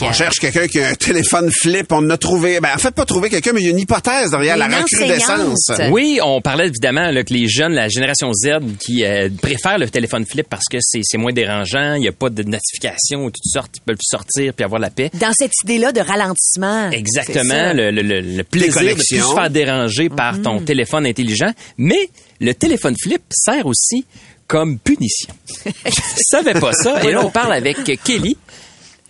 On 0.00 0.12
cherche 0.12 0.36
quelqu'un 0.38 0.66
qui 0.68 0.80
a 0.80 0.88
un 0.90 0.94
téléphone 0.94 1.50
flip. 1.50 1.90
On 1.92 1.96
en 1.98 2.10
a 2.10 2.16
trouvé. 2.18 2.60
Ben, 2.60 2.70
en 2.74 2.78
fait, 2.78 2.92
pas 2.92 3.04
trouvé 3.04 3.30
quelqu'un, 3.30 3.52
mais 3.52 3.60
il 3.62 3.64
y 3.64 3.68
a 3.68 3.70
une 3.70 3.78
hypothèse 3.80 4.30
derrière 4.30 4.54
Une 4.56 4.70
la 4.70 4.78
recrudescence. 4.78 5.72
Oui, 5.90 6.20
on 6.22 6.40
parlait 6.40 6.66
évidemment 6.68 7.10
là, 7.10 7.24
que 7.24 7.32
les 7.32 7.48
jeunes, 7.48 7.72
la 7.72 7.88
génération 7.88 8.32
Z, 8.32 8.58
qui 8.78 9.04
euh, 9.04 9.28
préfèrent 9.42 9.78
le 9.78 9.88
téléphone 9.88 10.24
flip 10.26 10.46
parce 10.48 10.64
que 10.70 10.78
c'est 10.80 11.18
moins 11.18 11.32
dérangeant, 11.32 11.94
il 11.94 12.02
n'y 12.02 12.08
a 12.08 12.12
pas 12.12 12.30
de 12.30 12.42
notifications 12.42 13.24
ou 13.24 13.30
toutes 13.30 13.44
sortes, 13.52 13.72
ils 13.76 13.82
peuvent 13.82 13.96
sortir 14.00 14.52
puis 14.54 14.64
avoir 14.64 14.80
la 14.80 14.90
paix. 14.90 15.10
Dans 15.14 15.32
cette 15.32 15.52
idée-là 15.64 15.92
de 15.92 16.00
ralentissement. 16.00 16.90
Exactement, 16.90 17.72
le, 17.72 17.90
le, 17.90 18.02
le, 18.02 18.20
le 18.20 18.44
plaisir 18.44 18.82
de 18.82 18.94
plus 18.94 19.04
se 19.18 19.34
faire 19.34 19.50
déranger 19.50 20.08
par 20.08 20.28
Mm-hmm. 20.28 20.42
ton 20.42 20.60
téléphone 20.60 21.06
intelligent. 21.06 21.50
Mais 21.78 22.10
le 22.40 22.52
téléphone 22.52 22.94
flip 23.02 23.22
sert 23.30 23.64
aussi 23.66 24.04
comme 24.46 24.78
punition. 24.78 25.32
Je 25.86 25.90
savais 26.30 26.52
pas 26.60 26.72
ça. 26.74 27.02
Et 27.02 27.12
là, 27.12 27.24
on 27.24 27.30
parle 27.30 27.54
avec 27.54 27.78
Kelly. 28.04 28.36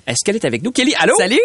Est-ce 0.09 0.25
qu'elle 0.25 0.37
est 0.37 0.45
avec 0.47 0.63
nous? 0.63 0.73
Kelly, 0.73 0.95
allô? 0.99 1.13
Salut. 1.19 1.39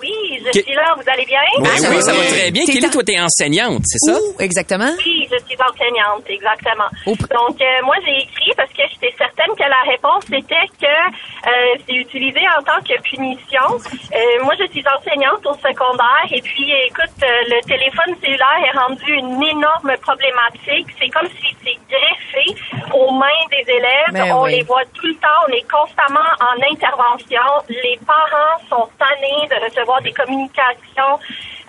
Oui, 0.00 0.08
je 0.40 0.50
Que- 0.58 0.64
suis 0.64 0.72
là, 0.74 0.94
vous 0.96 1.04
allez 1.06 1.26
bien? 1.26 1.38
Ben 1.60 1.68
Ah, 1.70 1.76
ça 1.76 1.90
oui, 1.90 1.96
va 1.96 2.00
ça 2.00 2.12
va 2.12 2.20
bien. 2.24 2.30
très 2.32 2.50
bien. 2.50 2.64
T'es 2.64 2.72
Kelly, 2.80 2.88
toi, 2.90 3.02
t'es 3.04 3.20
enseignante, 3.20 3.82
c'est 3.84 4.00
ça? 4.08 4.16
Où 4.16 4.40
exactement? 4.40 4.88
Oui, 5.04 5.28
je 5.30 5.36
suis 5.44 5.58
enseignante, 5.60 6.24
exactement. 6.32 6.88
Donc, 7.04 7.60
euh, 7.60 7.84
moi, 7.84 7.96
j'ai 8.00 8.24
écrit 8.24 8.52
parce 8.56 8.72
que 8.72 8.80
j'étais 8.88 9.12
certaine 9.20 9.52
que 9.52 9.68
la 9.68 9.84
réponse 9.84 10.24
était 10.32 10.64
que 10.80 10.88
euh, 10.88 11.76
c'est 11.84 11.92
utilisé 11.92 12.40
en 12.56 12.62
tant 12.64 12.80
que 12.80 12.96
punition. 13.04 13.68
Euh, 14.16 14.42
moi, 14.44 14.54
je 14.58 14.64
suis 14.72 14.82
enseignante 14.88 15.44
au 15.44 15.52
secondaire 15.60 16.24
et 16.32 16.40
puis, 16.40 16.72
écoute, 16.88 17.12
euh, 17.22 17.52
le 17.52 17.60
téléphone 17.68 18.16
cellulaire 18.24 18.64
est 18.64 18.78
rendu 18.78 19.12
une 19.12 19.44
énorme 19.44 19.92
problématique. 20.00 20.88
C'est 20.98 21.10
comme 21.12 21.28
si 21.36 21.52
c'est 21.62 21.76
greffé 21.92 22.48
aux 22.96 23.12
mains 23.12 23.44
des 23.52 23.70
élèves. 23.70 24.08
Ben 24.12 24.32
on 24.32 24.44
oui. 24.44 24.56
les 24.56 24.62
voit 24.62 24.84
tout 24.94 25.04
le 25.06 25.16
temps, 25.20 25.44
on 25.46 25.52
est 25.52 25.68
constamment 25.68 26.32
en 26.40 26.56
intervention. 26.72 27.44
Les 27.68 28.00
parents 28.06 28.56
sont 28.70 28.88
tannés 28.96 29.46
de 29.52 29.56
recevoir 29.62 29.81
des 30.02 30.12
communications 30.12 31.18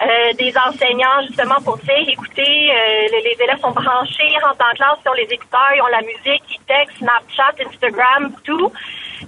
euh, 0.02 0.34
des 0.34 0.54
enseignants 0.58 1.22
justement 1.28 1.62
pour 1.64 1.78
dire 1.78 2.08
écoutez, 2.08 2.72
euh, 2.72 3.08
les, 3.12 3.38
élèves 3.40 3.60
sont 3.62 3.72
branchés, 3.72 4.36
en 4.44 4.56
classe 4.56 5.00
sur 5.02 5.14
les 5.14 5.28
écouteurs, 5.30 5.72
ils 5.76 5.82
ont 5.82 5.88
la 5.88 6.02
musique, 6.02 6.44
ils 6.50 6.60
textent, 6.68 6.98
Snapchat, 6.98 7.64
Instagram, 7.66 8.32
tout. 8.44 8.72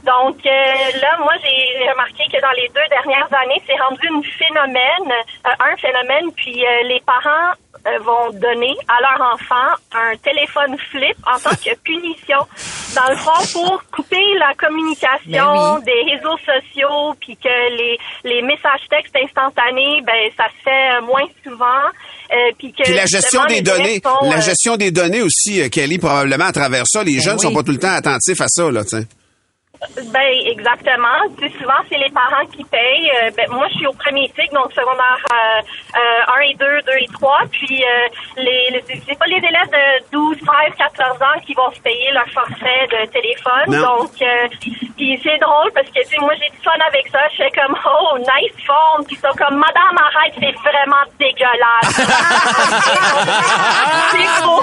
Donc 0.06 0.38
euh, 0.46 1.00
là, 1.02 1.18
moi 1.20 1.34
j'ai 1.42 1.90
remarqué 1.90 2.24
que 2.32 2.40
dans 2.40 2.54
les 2.56 2.70
deux 2.70 2.88
dernières 2.90 3.28
années, 3.42 3.62
c'est 3.66 3.80
rendu 3.82 4.06
un 4.08 4.22
phénomène, 4.38 5.10
euh, 5.10 5.50
un 5.60 5.76
phénomène, 5.78 6.32
puis 6.36 6.64
euh, 6.64 6.88
les 6.88 7.02
parents 7.02 7.54
euh, 7.88 8.00
vont 8.00 8.32
donner 8.40 8.74
à 8.88 9.02
leur 9.02 9.34
enfant 9.34 9.74
un 9.94 10.16
téléphone 10.18 10.76
flip 10.92 11.18
en 11.26 11.38
tant 11.40 11.56
que 11.56 11.76
punition. 11.84 12.40
Dans 12.96 13.10
le 13.10 13.16
fond, 13.18 13.60
pour 13.60 13.84
couper 13.92 14.24
la 14.40 14.54
communication 14.56 15.20
Ben 15.28 15.76
oui. 15.78 15.84
des 15.86 16.14
réseaux 16.14 16.38
sociaux, 16.38 17.14
puis 17.20 17.38
que 17.38 17.78
les, 17.78 17.98
les 18.24 18.42
messages 18.42 18.82
textes 18.90 19.16
instantanés, 19.16 20.02
ben 20.06 20.30
ça 20.38 20.46
se 20.46 20.64
fait 20.64 20.98
euh, 20.98 21.02
moins 21.02 21.28
souvent. 21.44 21.86
Euh, 22.32 22.52
puis 22.58 22.74
que 22.74 22.84
Puis 22.84 22.94
la 22.94 23.06
gestion 23.06 23.46
des 23.46 23.62
données, 23.62 24.02
sont, 24.04 24.30
la 24.30 24.40
gestion 24.40 24.78
des 24.78 24.92
données 24.92 25.22
aussi, 25.22 25.70
Kelly, 25.70 25.98
probablement 26.00 26.46
à 26.46 26.52
travers 26.52 26.84
ça. 26.88 27.04
Les 27.04 27.20
jeunes 27.20 27.36
oui. 27.36 27.42
sont 27.42 27.54
pas 27.54 27.64
tout 27.64 27.72
le 27.72 27.80
temps 27.80 27.94
attentifs 27.94 28.42
à 28.42 28.48
ça, 28.48 28.72
là, 28.72 28.84
tu 28.84 28.98
sais. 28.98 29.08
Ben 30.12 30.34
exactement. 30.46 31.20
Tu 31.38 31.48
sais, 31.48 31.54
souvent 31.58 31.80
c'est 31.90 31.98
les 31.98 32.10
parents 32.10 32.46
qui 32.56 32.64
payent. 32.66 33.12
Euh, 33.24 33.32
ben, 33.36 33.50
moi 33.52 33.68
je 33.70 33.76
suis 33.76 33.88
au 33.88 33.94
premier 33.94 34.28
cycle, 34.36 34.54
donc 34.54 34.72
secondaire 34.74 35.18
euh, 35.32 35.62
euh, 35.96 36.36
1 36.38 36.40
et 36.42 36.54
2, 36.56 36.66
2 36.86 36.92
et 37.00 37.08
3. 37.14 37.40
Puis 37.52 37.84
euh, 37.84 38.08
les, 38.38 38.70
les 38.72 38.84
c'est 39.08 39.18
pas 39.18 39.26
les 39.28 39.38
élèves 39.38 39.70
de 39.72 40.04
12, 40.12 40.38
13, 40.46 40.74
14 40.78 41.22
ans 41.22 41.40
qui 41.46 41.54
vont 41.54 41.72
se 41.72 41.80
payer 41.82 42.12
leur 42.12 42.28
forfait 42.30 42.88
de 42.92 43.06
téléphone. 43.12 43.68
Non. 43.68 43.82
Donc 44.04 44.22
euh, 44.22 44.48
puis 44.98 45.20
c'est 45.24 45.38
drôle 45.40 45.72
parce 45.74 45.88
que 45.88 46.00
tu 46.04 46.10
sais, 46.10 46.18
moi 46.20 46.34
j'ai 46.36 46.50
du 46.50 46.58
fun 46.64 46.72
avec 46.88 47.08
ça. 47.10 47.20
Je 47.32 47.38
fais 47.44 47.52
comme 47.52 47.76
oh 47.86 48.18
nice 48.20 48.54
phone. 48.66 49.06
Puis 49.06 49.16
ils 49.18 49.22
sont 49.28 49.36
comme 49.38 49.58
Madame 49.58 49.98
arrête, 49.98 50.34
c'est 50.40 50.56
vraiment 50.64 51.04
dégueulasse. 51.20 51.96
c'est 54.12 54.28
faux. 54.44 54.62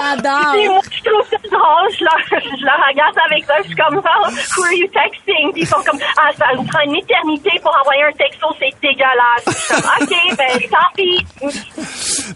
Je 1.03 1.09
trouve 1.09 1.27
ça 1.29 1.37
drôle. 1.51 1.89
Je 1.97 2.03
leur, 2.03 2.41
je 2.59 2.65
leur 2.65 2.79
regarde 2.87 3.17
avec 3.29 3.43
ça. 3.45 3.55
Je 3.61 3.67
suis 3.67 3.75
comme, 3.75 3.97
oh, 3.97 4.29
who 4.57 4.63
are 4.63 4.73
you 4.73 4.87
texting? 4.87 5.51
Puis 5.53 5.61
ils 5.63 5.67
sont 5.67 5.83
comme, 5.85 5.99
ah, 6.17 6.29
ça 6.37 6.45
me 6.53 6.65
prend 6.67 6.83
une 6.85 6.95
éternité 6.95 7.51
pour 7.61 7.75
envoyer 7.79 8.03
un 8.03 8.13
texto, 8.13 8.47
c'est 8.59 8.73
dégueulasse. 8.81 9.43
Je 9.47 9.51
suis 9.51 9.73
comme, 9.73 9.91
OK, 10.01 10.37
ben, 10.37 10.69
tant 10.69 10.89
pis. 10.95 11.25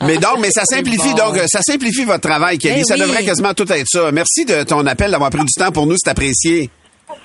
Mais 0.06 0.18
donc, 0.18 0.40
mais 0.40 0.52
ça 0.52 0.64
simplifie, 0.66 1.14
donc, 1.16 1.38
ça 1.48 1.62
simplifie 1.62 2.06
votre 2.06 2.28
travail, 2.28 2.58
Kelly. 2.58 2.82
Eh 2.82 2.84
ça 2.84 2.96
oui. 2.96 3.02
devrait 3.02 3.24
quasiment 3.24 3.54
tout 3.54 3.72
être 3.72 3.88
ça. 3.88 4.12
Merci 4.12 4.46
de 4.46 4.64
ton 4.64 4.86
appel, 4.86 5.12
d'avoir 5.12 5.30
pris 5.30 5.40
du 5.44 5.54
temps 5.54 5.72
pour 5.72 5.86
nous, 5.88 5.96
c'est 5.98 6.10
apprécié. 6.10 6.70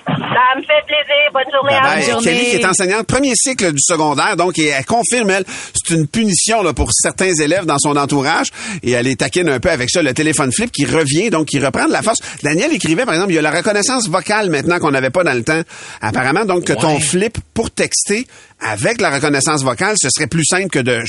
Ça 0.05 0.55
me 0.55 0.61
fait 0.61 0.83
plaisir. 0.87 1.12
Bonne 1.43 1.53
journée 1.53 1.73
journée. 2.03 2.23
Kelly 2.23 2.49
qui 2.51 2.55
est 2.57 2.65
enseignante 2.65 3.07
premier 3.07 3.33
cycle 3.35 3.71
du 3.71 3.81
secondaire, 3.81 4.35
donc 4.35 4.57
et 4.59 4.67
elle 4.67 4.85
confirme, 4.85 5.29
elle, 5.29 5.45
c'est 5.73 5.93
une 5.93 6.07
punition 6.07 6.63
là, 6.63 6.73
pour 6.73 6.89
certains 6.93 7.33
élèves 7.33 7.65
dans 7.65 7.79
son 7.79 7.95
entourage, 7.95 8.47
et 8.81 8.91
elle 8.91 9.07
est 9.07 9.19
taquine 9.19 9.49
un 9.49 9.59
peu 9.59 9.69
avec 9.69 9.89
ça, 9.89 10.01
le 10.01 10.13
téléphone 10.13 10.51
flip 10.51 10.71
qui 10.71 10.85
revient, 10.85 11.29
donc 11.29 11.47
qui 11.47 11.59
reprend 11.59 11.87
de 11.87 11.91
la 11.91 12.01
force. 12.01 12.19
Daniel 12.43 12.73
écrivait, 12.73 13.05
par 13.05 13.13
exemple, 13.13 13.31
il 13.31 13.35
y 13.35 13.39
a 13.39 13.41
la 13.41 13.51
reconnaissance 13.51 14.09
vocale 14.09 14.49
maintenant 14.49 14.79
qu'on 14.79 14.91
n'avait 14.91 15.09
pas 15.09 15.23
dans 15.23 15.33
le 15.33 15.43
temps. 15.43 15.61
Apparemment, 16.01 16.45
donc, 16.45 16.65
que 16.65 16.73
ton 16.73 16.99
flip 16.99 17.37
pour 17.53 17.71
texter 17.71 18.27
avec 18.65 19.01
la 19.01 19.09
reconnaissance 19.11 19.63
vocale, 19.63 19.95
ce 20.01 20.09
serait 20.09 20.27
plus 20.27 20.45
simple 20.45 20.69
que 20.69 20.79
de 20.79 20.99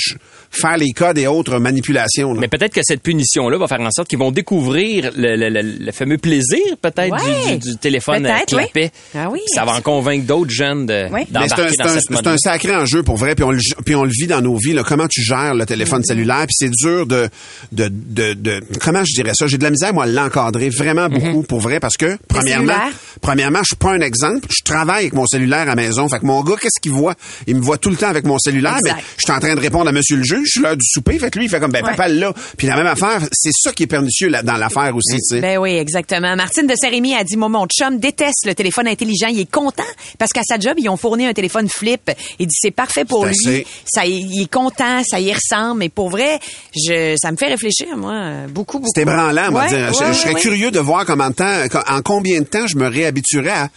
faire 0.50 0.76
les 0.76 0.92
codes 0.92 1.18
et 1.18 1.26
autres 1.26 1.58
manipulations. 1.58 2.32
là. 2.34 2.40
Mais 2.40 2.48
peut-être 2.48 2.72
que 2.74 2.80
cette 2.82 3.02
punition-là 3.02 3.58
va 3.58 3.66
faire 3.66 3.80
en 3.80 3.90
sorte 3.90 4.08
qu'ils 4.08 4.18
vont 4.18 4.30
découvrir 4.30 5.10
le, 5.16 5.36
le- 5.36 5.48
le- 5.50 5.84
le 5.84 5.92
fameux 5.92 6.18
plaisir, 6.18 6.60
peut-être, 6.80 7.12
Ouais. 7.12 7.52
du, 7.52 7.58
du- 7.58 7.70
du 7.72 7.76
téléphone 7.76 8.26
oui. 8.26 8.44
clapet. 8.46 8.90
Ah 9.14 9.28
oui. 9.30 9.40
Ça 9.54 9.64
va 9.64 9.72
en 9.76 9.80
convaincre 9.80 10.26
d'autres 10.26 10.50
jeunes 10.50 10.86
de, 10.86 11.06
Oui. 11.12 11.20
Mais 11.30 11.40
c'est 11.48 11.56
d'embarquer 11.56 12.28
un, 12.28 12.36
sacré 12.36 12.74
enjeu 12.76 13.02
pour 13.02 13.16
vrai, 13.16 13.34
puis 13.34 13.44
on, 13.44 13.50
le, 13.50 13.58
puis 13.84 13.94
on 13.94 14.04
le 14.04 14.10
vit 14.10 14.26
dans 14.26 14.40
nos 14.40 14.56
vies. 14.56 14.72
Là, 14.72 14.82
comment 14.84 15.06
tu 15.08 15.22
gères 15.22 15.54
le 15.54 15.66
téléphone 15.66 16.00
Mm-hmm. 16.00 16.04
cellulaire, 16.06 16.46
puis 16.46 16.54
c'est 16.58 16.70
dur 16.70 17.06
de, 17.06 17.28
de, 17.72 17.88
de, 17.88 18.34
de- 18.34 18.60
comment 18.80 19.04
je 19.04 19.12
dirais 19.14 19.32
ça? 19.34 19.46
J'ai 19.46 19.58
de 19.58 19.62
la 19.64 19.70
misère 19.70 19.92
moi 19.94 20.04
à 20.04 20.06
l'encadrer 20.06 20.70
vraiment 20.70 21.08
beaucoup 21.08 21.42
pour 21.42 21.60
vrai 21.60 21.78
parce 21.80 21.96
que 21.96 22.16
premièrement, 22.28 22.72
premièrement, 23.20 23.60
je 23.60 23.68
suis 23.68 23.76
pas 23.76 23.92
un 23.92 24.00
exemple. 24.00 24.46
Je 24.50 24.62
travaille 24.64 25.02
avec 25.04 25.12
mon 25.12 25.26
cellulaire 25.26 25.60
à 25.60 25.64
la 25.66 25.74
maison. 25.76 26.08
Fait 26.08 26.18
que 26.18 26.26
mon 26.26 26.42
gars, 26.42 26.54
qu'est-ce 26.60 26.80
qu'il 26.80 26.92
voit? 26.92 27.14
Il 27.46 27.56
me 27.56 27.60
voit 27.60 27.78
tout 27.78 27.90
le 27.90 27.96
temps 27.96 28.08
avec 28.08 28.24
mon 28.24 28.38
cellulaire. 28.38 28.76
Exact. 28.76 28.96
Mais 28.96 29.02
je 29.18 29.22
suis 29.24 29.32
en 29.32 29.40
train 29.40 29.54
de 29.54 29.60
répondre 29.60 29.88
à 29.88 29.92
Monsieur 29.92 30.16
le 30.16 30.22
juge. 30.24 30.42
Je 30.46 30.50
suis 30.50 30.60
l'heure 30.60 30.76
du 30.76 30.84
souper. 30.86 31.18
Fait 31.18 31.30
que 31.30 31.38
lui, 31.38 31.46
il 31.46 31.48
fait 31.48 31.60
comme 31.60 31.72
ben 31.72 31.82
Ouais. 31.84 31.90
papa 31.90 32.08
là. 32.08 32.32
Puis 32.56 32.66
la 32.66 32.76
même 32.76 32.86
affaire, 32.86 33.20
c'est 33.32 33.50
ça 33.52 33.72
qui 33.72 33.82
est 33.84 33.86
pernicieux 33.86 34.28
là, 34.28 34.42
dans 34.42 34.56
l'affaire 34.56 34.94
aussi. 34.96 35.16
tu 35.16 35.36
sais. 35.36 35.40
Ben 35.40 35.58
oui, 35.58 35.76
exactement. 35.76 36.34
Martine 36.36 36.66
de 36.66 36.74
Saint-Rémy 36.80 37.14
a 37.14 37.24
dit, 37.24 37.36
moi, 37.36 37.48
mon 37.48 37.66
chum 37.66 37.98
déteste 37.98 38.46
le 38.46 38.54
téléphone 38.54 38.88
intelligent. 38.88 39.28
Il 39.28 39.40
est 39.40 39.50
content 39.50 39.82
parce 40.18 40.32
qu'à 40.32 40.42
sa 40.42 40.58
job, 40.58 40.74
ils 40.78 40.88
ont 40.88 40.96
fourni 40.96 41.26
un 41.26 41.32
téléphone 41.32 41.68
flip. 41.68 42.10
Il 42.38 42.46
dit, 42.46 42.56
c'est 42.58 42.70
parfait 42.70 43.04
pour 43.04 43.26
lui. 43.26 43.34
assez. 43.34 43.66
Ça, 43.86 44.06
il 44.06 44.42
est 44.42 44.50
content, 44.50 45.02
ça 45.04 45.20
y 45.20 45.32
ressemble. 45.32 45.80
Mais 45.80 45.88
pour 45.88 46.10
vrai, 46.10 46.38
je, 46.74 47.16
ça 47.20 47.30
me 47.32 47.36
fait 47.36 47.48
réfléchir, 47.48 47.96
moi, 47.96 48.46
beaucoup, 48.48 48.78
beaucoup. 48.78 48.92
C'est 48.94 49.02
ébranlant, 49.02 49.50
moi. 49.50 49.62
Ouais, 49.64 49.68
dire. 49.68 49.92
Je- 49.92 49.98
ouais, 50.04 50.12
je, 50.12 50.18
serais 50.18 50.34
curieux 50.34 50.70
de 50.70 50.78
voir 50.80 51.04
comment 51.04 51.28
de 51.30 51.34
temps, 51.34 51.60
en 51.88 52.02
combien 52.02 52.40
de 52.40 52.46
temps 52.46 52.66
je 52.66 52.76
me 52.76 52.86
réhabituerais 52.88 53.50
à. 53.50 53.68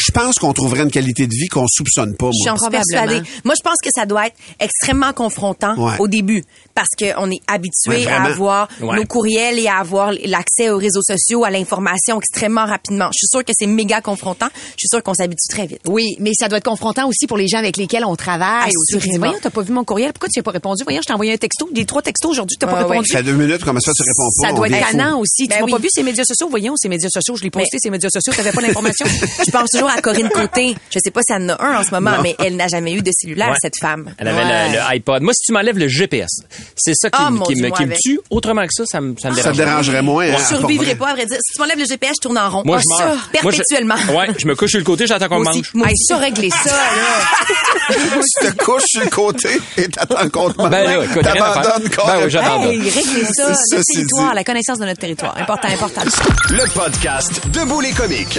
Je 0.00 0.12
pense 0.12 0.36
qu'on 0.36 0.52
trouverait 0.52 0.82
une 0.82 0.90
qualité 0.90 1.26
de 1.26 1.32
vie 1.34 1.48
qu'on 1.48 1.66
soupçonne 1.68 2.16
pas, 2.16 2.26
Je 2.32 2.38
suis 2.40 2.44
moi. 2.44 2.54
en 2.54 2.58
suis 2.58 2.70
persuadée. 2.70 3.22
Moi, 3.44 3.54
je 3.56 3.62
pense 3.62 3.76
que 3.82 3.90
ça 3.94 4.06
doit 4.06 4.26
être 4.28 4.36
extrêmement 4.58 5.12
confrontant 5.12 5.74
Ouais. 5.76 5.94
au 5.98 6.08
début 6.08 6.42
parce 6.74 6.88
qu'on 6.98 7.30
est 7.30 7.40
habitué 7.46 7.90
Ouais, 7.90 8.06
à 8.06 8.22
avoir 8.24 8.68
Ouais. 8.80 8.96
nos 8.96 9.04
courriels 9.04 9.58
et 9.58 9.66
à 9.68 9.76
avoir 9.78 10.12
l'accès 10.24 10.70
aux 10.70 10.78
réseaux 10.78 11.02
sociaux, 11.02 11.44
à 11.44 11.50
l'information 11.50 12.18
extrêmement 12.18 12.64
rapidement. 12.64 13.08
Je 13.12 13.18
suis 13.18 13.26
sûre 13.30 13.44
que 13.44 13.52
c'est 13.56 13.66
méga 13.66 14.00
confrontant. 14.00 14.48
Je 14.54 14.78
suis 14.78 14.88
sûre 14.88 15.02
qu'on 15.02 15.14
s'habitue 15.14 15.48
très 15.50 15.66
vite. 15.66 15.80
Oui, 15.86 16.16
mais 16.18 16.30
ça 16.38 16.48
doit 16.48 16.58
être 16.58 16.64
confrontant 16.64 17.06
aussi 17.08 17.26
pour 17.26 17.36
les 17.36 17.48
gens 17.48 17.58
avec 17.58 17.76
lesquels 17.76 18.04
on 18.04 18.16
travaille. 18.16 18.70
Assurément. 18.94 19.26
Voyons, 19.26 19.38
t'as 19.42 19.50
pas 19.50 19.62
vu 19.62 19.72
mon 19.72 19.84
courriel? 19.84 20.12
Pourquoi 20.12 20.28
tu 20.32 20.38
n'as 20.38 20.42
pas 20.44 20.50
répondu? 20.52 20.82
Voyons, 20.84 21.00
je 21.02 21.06
t'ai 21.06 21.12
envoyé 21.12 21.32
un 21.32 21.36
texto. 21.36 21.68
Des 21.72 21.84
trois 21.84 22.02
textos 22.02 22.30
aujourd'hui, 22.30 22.56
t'as 22.58 22.66
pas 22.66 22.72
Ah 22.78 22.82
ouais. 22.86 22.90
répondu. 22.90 23.08
Ça 23.10 23.18
fait 23.18 23.24
deux 23.24 23.34
minutes, 23.34 23.62
comment 23.64 23.80
ça, 23.80 23.92
tu 23.92 24.02
réponds 24.02 24.28
pas? 24.42 24.48
Ça 24.48 24.54
doit 24.54 24.68
être 24.68 24.90
canant 24.90 25.18
aussi. 25.20 25.46
Ben 25.46 25.56
tu 25.56 25.60
m'as 25.60 25.66
oui. 25.66 25.72
pas 25.72 25.78
vu 25.78 25.88
ces 25.92 26.02
médias 26.02 26.24
sociaux? 26.24 26.48
Voyons, 26.48 26.74
ces 26.76 26.88
médias 26.88 27.08
sociaux, 27.10 27.36
je 27.36 27.42
l'ai 27.42 27.50
posté, 27.50 27.68
Mais- 27.74 27.78
ces 27.82 27.90
médias 27.90 28.08
sociaux, 28.10 28.32
t'avais 28.34 28.52
pas 28.52 28.60
l'information. 28.62 29.06
Je 29.44 29.50
pense 29.50 29.70
toujours 29.70 29.89
à 29.96 30.00
Corinne 30.02 30.28
Côté. 30.28 30.74
Je 30.90 30.98
sais 31.02 31.10
pas 31.10 31.20
si 31.26 31.32
elle 31.32 31.42
en 31.42 31.48
a 31.54 31.62
un 31.64 31.80
en 31.80 31.84
ce 31.84 31.90
moment, 31.90 32.12
Non. 32.16 32.22
mais 32.22 32.34
elle 32.38 32.56
n'a 32.56 32.68
jamais 32.68 32.92
eu 32.92 33.02
de 33.02 33.10
cellulaire, 33.14 33.50
Ouais. 33.50 33.56
cette 33.62 33.76
femme. 33.80 34.12
Elle 34.18 34.28
avait 34.28 34.42
Ouais. 34.44 34.68
le, 34.70 34.74
le 34.76 34.80
iPod. 34.94 35.22
Moi, 35.22 35.32
si 35.34 35.46
tu 35.46 35.52
m'enlèves 35.52 35.78
le 35.78 35.88
GPS, 35.88 36.28
c'est 36.76 36.94
ça 36.94 37.10
qui, 37.10 37.18
Ah, 37.20 37.30
me- 37.30 37.40
qui 37.44 37.54
qui 37.54 38.00
tue. 38.02 38.20
Autrement 38.30 38.62
que 38.62 38.72
ça, 38.72 38.84
ça 38.86 39.00
me, 39.00 39.14
ça 39.20 39.30
me 39.30 39.34
Ça 39.34 39.42
dérange. 39.42 39.56
te 39.56 39.62
dérangerait 39.62 40.02
moins, 40.02 40.26
hein? 40.28 40.36
Je 40.38 40.44
survivrai 40.56 40.94
pas, 40.94 41.08
à 41.10 41.14
vrai 41.14 41.26
dire. 41.26 41.38
Si 41.40 41.54
tu 41.54 41.60
m'enlèves 41.60 41.78
le 41.78 41.84
GPS, 41.84 42.12
je 42.16 42.20
tourne 42.22 42.38
en 42.38 42.50
rond. 42.50 42.62
Moi, 42.64 42.78
Ah, 42.78 42.82
je 42.82 42.96
ça, 42.96 43.04
meurs. 43.06 43.14
Moi, 43.14 43.52
je- 43.52 43.56
perpétuellement. 43.58 43.94
ouais, 44.16 44.28
je 44.38 44.46
me 44.46 44.54
couche 44.54 44.70
sur 44.70 44.78
le 44.78 44.84
côté, 44.84 45.06
j'attends 45.06 45.28
qu'on 45.28 45.40
me 45.40 45.44
mange. 45.44 45.56
Hey, 45.88 45.96
ça, 45.96 46.16
régler 46.16 46.50
ça, 46.50 46.70
là. 46.70 47.46
tu 47.90 48.46
te 48.52 48.64
couches 48.64 48.82
sur 48.86 49.00
le 49.02 49.10
côté 49.10 49.48
et 49.76 49.88
t'attends 49.88 50.28
qu'on 50.28 50.50
te 50.50 50.56
Ben 50.68 50.84
là, 50.84 51.04
écoute. 51.04 51.22
T'abandonnes 51.22 51.88
Ben 52.06 52.20
oui, 52.24 52.30
j'abandonne. 52.30 52.70
Hey, 52.72 52.78
régler 52.90 53.24
ça. 53.24 53.54
Ça, 53.54 53.78
c'est 53.82 53.94
territoire, 53.94 54.34
la 54.34 54.44
connaissance 54.44 54.78
de 54.78 54.84
notre 54.86 55.00
territoire. 55.00 55.34
Important, 55.38 55.68
important. 55.68 56.02
Le 56.50 56.72
podcast 56.72 57.40
Debout 57.52 57.80
les 57.80 57.92
comiques. 57.92 58.38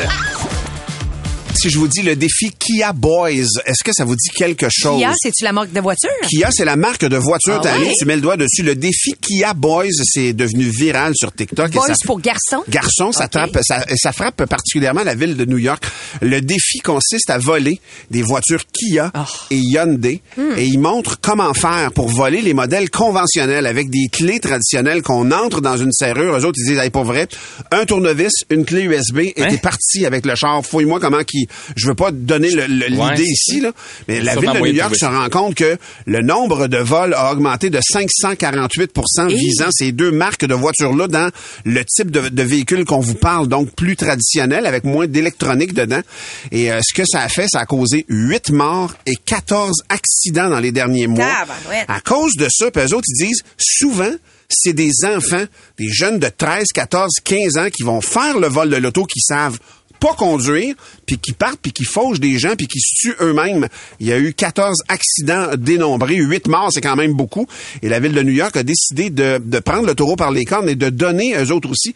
Si 1.61 1.69
je 1.69 1.77
vous 1.77 1.87
dis 1.87 2.01
le 2.01 2.15
défi 2.15 2.51
Kia 2.57 2.91
Boys, 2.91 3.29
est-ce 3.65 3.83
que 3.83 3.91
ça 3.93 4.03
vous 4.03 4.15
dit 4.15 4.29
quelque 4.35 4.65
chose? 4.71 4.97
Kia, 4.97 5.13
c'est-tu 5.21 5.43
la 5.43 5.51
marque 5.53 5.71
de 5.71 5.79
voiture? 5.79 6.09
Kia, 6.27 6.49
c'est 6.51 6.65
la 6.65 6.75
marque 6.75 7.05
de 7.05 7.17
voiture. 7.17 7.61
Ah 7.63 7.77
ouais? 7.77 7.91
tu 7.99 8.05
mets 8.05 8.15
le 8.15 8.21
doigt 8.21 8.35
dessus. 8.37 8.63
Le 8.63 8.73
défi 8.73 9.13
Kia 9.21 9.53
Boys, 9.53 9.85
c'est 10.03 10.33
devenu 10.33 10.63
viral 10.63 11.13
sur 11.15 11.31
TikTok. 11.31 11.69
et 11.69 11.73
Boys 11.73 11.87
ça- 11.89 11.93
pour 12.05 12.19
garçons? 12.19 12.63
Garçon, 12.67 13.11
ça, 13.11 13.27
ça, 13.61 13.85
ça 13.95 14.11
frappe 14.11 14.45
particulièrement 14.45 15.03
la 15.03 15.13
ville 15.13 15.37
de 15.37 15.45
New 15.45 15.59
York. 15.59 15.83
Le 16.21 16.41
défi 16.41 16.79
consiste 16.79 17.29
à 17.29 17.37
voler 17.37 17.79
des 18.09 18.23
voitures 18.23 18.63
Kia 18.73 19.11
Ah. 19.13 19.27
et 19.51 19.57
Hyundai 19.57 20.21
Hmm. 20.37 20.53
et 20.57 20.65
il 20.65 20.79
montre 20.79 21.19
comment 21.21 21.53
faire 21.53 21.91
pour 21.93 22.07
voler 22.07 22.41
les 22.41 22.53
modèles 22.55 22.89
conventionnels 22.89 23.67
avec 23.67 23.89
des 23.91 24.07
clés 24.11 24.39
traditionnelles 24.39 25.03
qu'on 25.03 25.31
entre 25.31 25.61
dans 25.61 25.77
une 25.77 25.91
serrure. 25.91 26.37
Eux 26.37 26.45
autres, 26.45 26.57
ils 26.59 26.69
disent, 26.69 26.79
hey, 26.79 26.89
pour 26.89 27.03
vrai, 27.03 27.27
un 27.71 27.85
tournevis, 27.85 28.31
une 28.49 28.65
clé 28.65 28.81
USB 28.83 29.19
et 29.19 29.33
Hein? 29.37 29.47
t'es 29.49 29.57
parti 29.57 30.05
avec 30.07 30.25
le 30.25 30.33
char. 30.35 30.65
Fouille-moi 30.65 30.99
comment 30.99 31.23
qui, 31.23 31.47
je 31.75 31.87
veux 31.87 31.95
pas 31.95 32.11
donner 32.11 32.49
le- 32.51 32.67
le- 32.67 32.87
l'idée 32.87 32.97
Ouais, 33.01 33.15
ici, 33.21 33.59
là, 33.61 33.71
mais 34.07 34.19
la 34.21 34.33
ville 34.41 34.49
de 34.53 34.59
New 34.59 34.65
York 34.77 34.95
se 34.99 35.05
rend 35.05 35.29
compte 35.29 35.55
que 35.55 35.77
le 36.05 36.21
nombre 36.21 36.67
de 36.67 36.77
vols 36.77 37.13
a 37.13 37.31
augmenté 37.31 37.69
de 37.69 37.79
548% 37.79 39.27
visant 39.27 39.69
ces 39.71 39.91
deux 39.91 40.11
marques 40.11 40.45
de 40.45 40.53
voitures-là 40.53 41.07
dans 41.07 41.29
le 41.65 41.83
type 41.85 42.11
de, 42.11 42.29
de 42.29 42.43
véhicule 42.43 42.85
qu'on 42.85 42.99
vous 42.99 43.15
parle, 43.15 43.47
donc 43.47 43.71
plus 43.75 43.95
traditionnel, 43.95 44.65
avec 44.65 44.83
moins 44.83 45.07
d'électronique 45.07 45.73
dedans. 45.73 46.01
Et 46.51 46.71
euh, 46.71 46.79
ce 46.83 46.93
que 46.93 47.03
ça 47.05 47.21
a 47.21 47.29
fait, 47.29 47.47
ça 47.47 47.59
a 47.61 47.65
causé 47.65 48.05
8 48.09 48.51
morts 48.51 48.93
et 49.05 49.15
14 49.15 49.83
accidents 49.89 50.49
dans 50.49 50.59
les 50.59 50.71
derniers 50.71 51.07
mois. 51.07 51.25
À 51.87 51.99
cause 52.01 52.33
de 52.37 52.47
ça, 52.49 52.71
puis 52.71 52.83
eux 52.83 52.93
autres, 52.95 53.07
ils 53.07 53.27
disent, 53.27 53.43
souvent, 53.57 54.11
c'est 54.49 54.73
des 54.73 54.91
enfants, 55.05 55.45
des 55.79 55.87
jeunes 55.89 56.19
de 56.19 56.27
13, 56.27 56.65
14, 56.73 57.09
15 57.23 57.57
ans 57.57 57.69
qui 57.69 57.83
vont 57.83 58.01
faire 58.01 58.37
le 58.37 58.47
vol 58.47 58.69
de 58.69 58.75
l'auto, 58.75 59.05
qui 59.05 59.21
savent 59.21 59.57
pas 60.01 60.13
conduire, 60.15 60.75
puis 61.05 61.17
qui 61.19 61.31
partent, 61.31 61.59
puis 61.61 61.71
qui 61.71 61.85
fauchent 61.85 62.19
des 62.19 62.37
gens, 62.39 62.55
puis 62.57 62.67
qui 62.67 62.79
se 62.81 62.93
tuent 62.99 63.15
eux-mêmes. 63.21 63.67
Il 63.99 64.07
y 64.07 64.11
a 64.11 64.17
eu 64.19 64.33
14 64.33 64.75
accidents 64.89 65.47
dénombrés, 65.57 66.15
8 66.15 66.47
morts, 66.47 66.69
c'est 66.73 66.81
quand 66.81 66.95
même 66.95 67.13
beaucoup. 67.13 67.45
Et 67.83 67.87
la 67.87 67.99
ville 67.99 68.11
de 68.13 68.21
New 68.23 68.33
York 68.33 68.57
a 68.57 68.63
décidé 68.63 69.09
de, 69.11 69.39
de 69.43 69.59
prendre 69.59 69.85
le 69.87 69.93
taureau 69.95 70.15
par 70.15 70.31
les 70.31 70.43
cornes 70.43 70.67
et 70.67 70.75
de 70.75 70.89
donner 70.89 71.35
eux 71.37 71.51
autres 71.51 71.69
aussi. 71.69 71.95